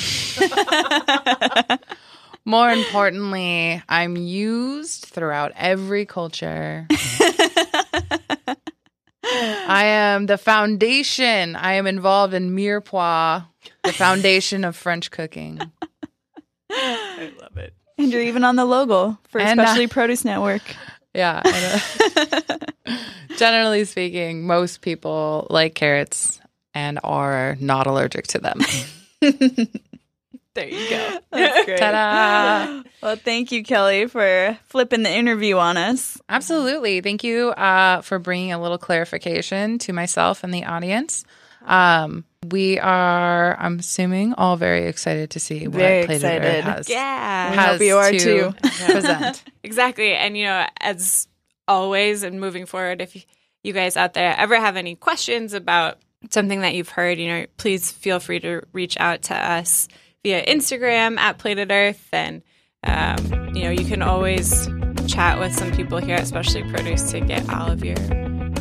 More 2.45 2.69
importantly, 2.71 3.83
I'm 3.89 4.15
used 4.15 5.03
throughout 5.07 5.51
every 5.57 6.05
culture. 6.05 6.87
I 9.25 9.83
am 9.83 10.27
the 10.27 10.37
foundation. 10.37 11.57
I 11.57 11.73
am 11.73 11.87
involved 11.87 12.33
in 12.33 12.55
mirepoix, 12.55 13.43
the 13.83 13.93
foundation 13.93 14.63
of 14.63 14.75
French 14.75 15.11
cooking. 15.11 15.59
I 16.71 17.31
love 17.41 17.57
it. 17.57 17.73
And 17.97 18.11
you're 18.11 18.21
even 18.21 18.43
on 18.43 18.55
the 18.55 18.65
logo 18.65 19.17
for 19.29 19.39
And, 19.41 19.59
uh, 19.59 19.65
Specialty 19.65 19.87
Produce 19.87 20.25
Network. 20.25 20.61
Yeah. 21.13 21.41
and, 21.43 22.61
uh, 22.85 22.97
generally 23.37 23.85
speaking, 23.85 24.45
most 24.45 24.81
people 24.81 25.47
like 25.49 25.73
carrots 25.73 26.39
and 26.75 26.99
are 27.03 27.57
not 27.59 27.87
allergic 27.87 28.27
to 28.27 28.39
them. 28.39 28.59
There 30.57 30.67
you 30.67 30.89
go. 30.89 31.17
That's 31.31 31.65
great. 31.65 31.77
Ta-da! 31.77 32.81
Well, 33.03 33.15
thank 33.15 33.51
you, 33.51 33.63
Kelly, 33.63 34.07
for 34.07 34.57
flipping 34.65 35.03
the 35.03 35.11
interview 35.11 35.57
on 35.57 35.77
us. 35.77 36.19
Absolutely. 36.29 37.01
Thank 37.01 37.23
you 37.23 37.49
uh, 37.49 38.01
for 38.01 38.17
bringing 38.17 38.53
a 38.53 38.59
little 38.61 38.79
clarification 38.79 39.77
to 39.79 39.93
myself 39.93 40.43
and 40.43 40.51
the 40.51 40.65
audience. 40.65 41.25
Um, 41.63 42.25
we 42.45 42.79
are, 42.79 43.57
I'm 43.59 43.79
assuming, 43.79 44.33
all 44.35 44.57
very 44.57 44.87
excited 44.87 45.31
to 45.31 45.39
see 45.39 45.67
what 45.67 45.77
Very 45.77 46.05
Plated 46.05 46.25
Earth 46.25 46.43
excited. 46.43 46.63
has, 46.63 46.89
Yeah. 46.89 47.49
We 47.51 47.55
has 47.57 47.71
hope 47.71 47.81
you 47.81 47.97
are 47.97 48.11
to 48.11 48.19
too. 48.19 48.53
present. 48.85 49.43
Exactly. 49.63 50.13
And, 50.13 50.37
you 50.37 50.45
know, 50.45 50.65
as 50.79 51.27
always, 51.67 52.23
and 52.23 52.39
moving 52.39 52.65
forward, 52.65 53.01
if 53.01 53.25
you 53.63 53.73
guys 53.73 53.97
out 53.97 54.13
there 54.13 54.33
ever 54.37 54.55
have 54.57 54.77
any 54.77 54.95
questions 54.95 55.53
about 55.53 55.97
something 56.29 56.61
that 56.61 56.73
you've 56.73 56.89
heard, 56.89 57.17
you 57.17 57.27
know, 57.27 57.45
please 57.57 57.91
feel 57.91 58.19
free 58.21 58.39
to 58.39 58.61
reach 58.71 58.97
out 58.97 59.23
to 59.23 59.35
us 59.35 59.89
via 60.23 60.45
Instagram 60.45 61.17
at 61.17 61.37
Plated 61.37 61.69
Earth. 61.71 62.07
And, 62.13 62.43
um, 62.83 63.51
you 63.53 63.63
know, 63.63 63.71
you 63.71 63.83
can 63.83 64.01
always 64.01 64.69
chat 65.07 65.37
with 65.39 65.53
some 65.53 65.71
people 65.73 65.97
here, 65.97 66.23
Specialty 66.25 66.69
Produce, 66.71 67.11
to 67.11 67.19
get 67.19 67.49
all 67.49 67.69
of 67.71 67.83
your 67.83 67.97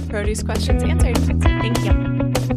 produce 0.08 0.42
questions 0.42 0.82
answered. 0.82 1.18
Thank 1.42 1.78
you. 1.84 2.55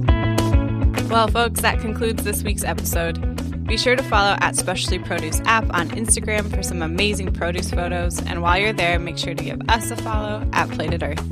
Well, 1.10 1.28
folks, 1.28 1.62
that 1.62 1.80
concludes 1.80 2.24
this 2.24 2.44
week's 2.44 2.64
episode. 2.64 3.66
Be 3.66 3.78
sure 3.78 3.96
to 3.96 4.04
follow 4.04 4.38
at 4.42 4.56
Specialty 4.56 5.00
Produce 5.00 5.42
app 5.46 5.66
on 5.74 5.90
Instagram 5.90 6.54
for 6.54 6.62
some 6.62 6.84
amazing 6.84 7.34
produce 7.34 7.72
photos. 7.72 8.22
And 8.22 8.44
while 8.44 8.60
you're 8.60 8.74
there, 8.74 9.00
make 9.00 9.18
sure 9.18 9.34
to 9.34 9.44
give 9.44 9.60
us 9.70 9.90
a 9.90 9.96
follow 9.96 10.48
at 10.54 10.70
Plated 10.70 11.02
Earth. 11.02 11.24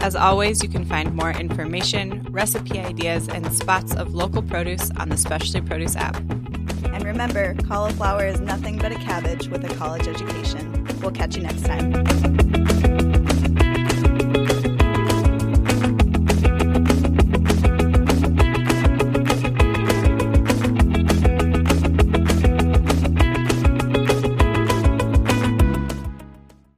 As 0.00 0.14
always, 0.14 0.62
you 0.62 0.68
can 0.68 0.84
find 0.84 1.14
more 1.14 1.30
information, 1.30 2.26
recipe 2.30 2.78
ideas, 2.78 3.26
and 3.28 3.50
spots 3.54 3.94
of 3.94 4.14
local 4.14 4.42
produce 4.42 4.90
on 4.98 5.08
the 5.08 5.16
Specialty 5.16 5.66
Produce 5.66 5.96
app. 5.96 6.16
And 6.92 7.02
remember, 7.02 7.54
cauliflower 7.66 8.26
is 8.26 8.38
nothing 8.38 8.76
but 8.76 8.92
a 8.92 8.96
cabbage 8.96 9.48
with 9.48 9.64
a 9.64 9.74
college 9.76 10.06
education. 10.06 10.86
We'll 11.00 11.10
catch 11.10 11.36
you 11.36 11.42
next 11.42 11.64
time. 11.64 12.91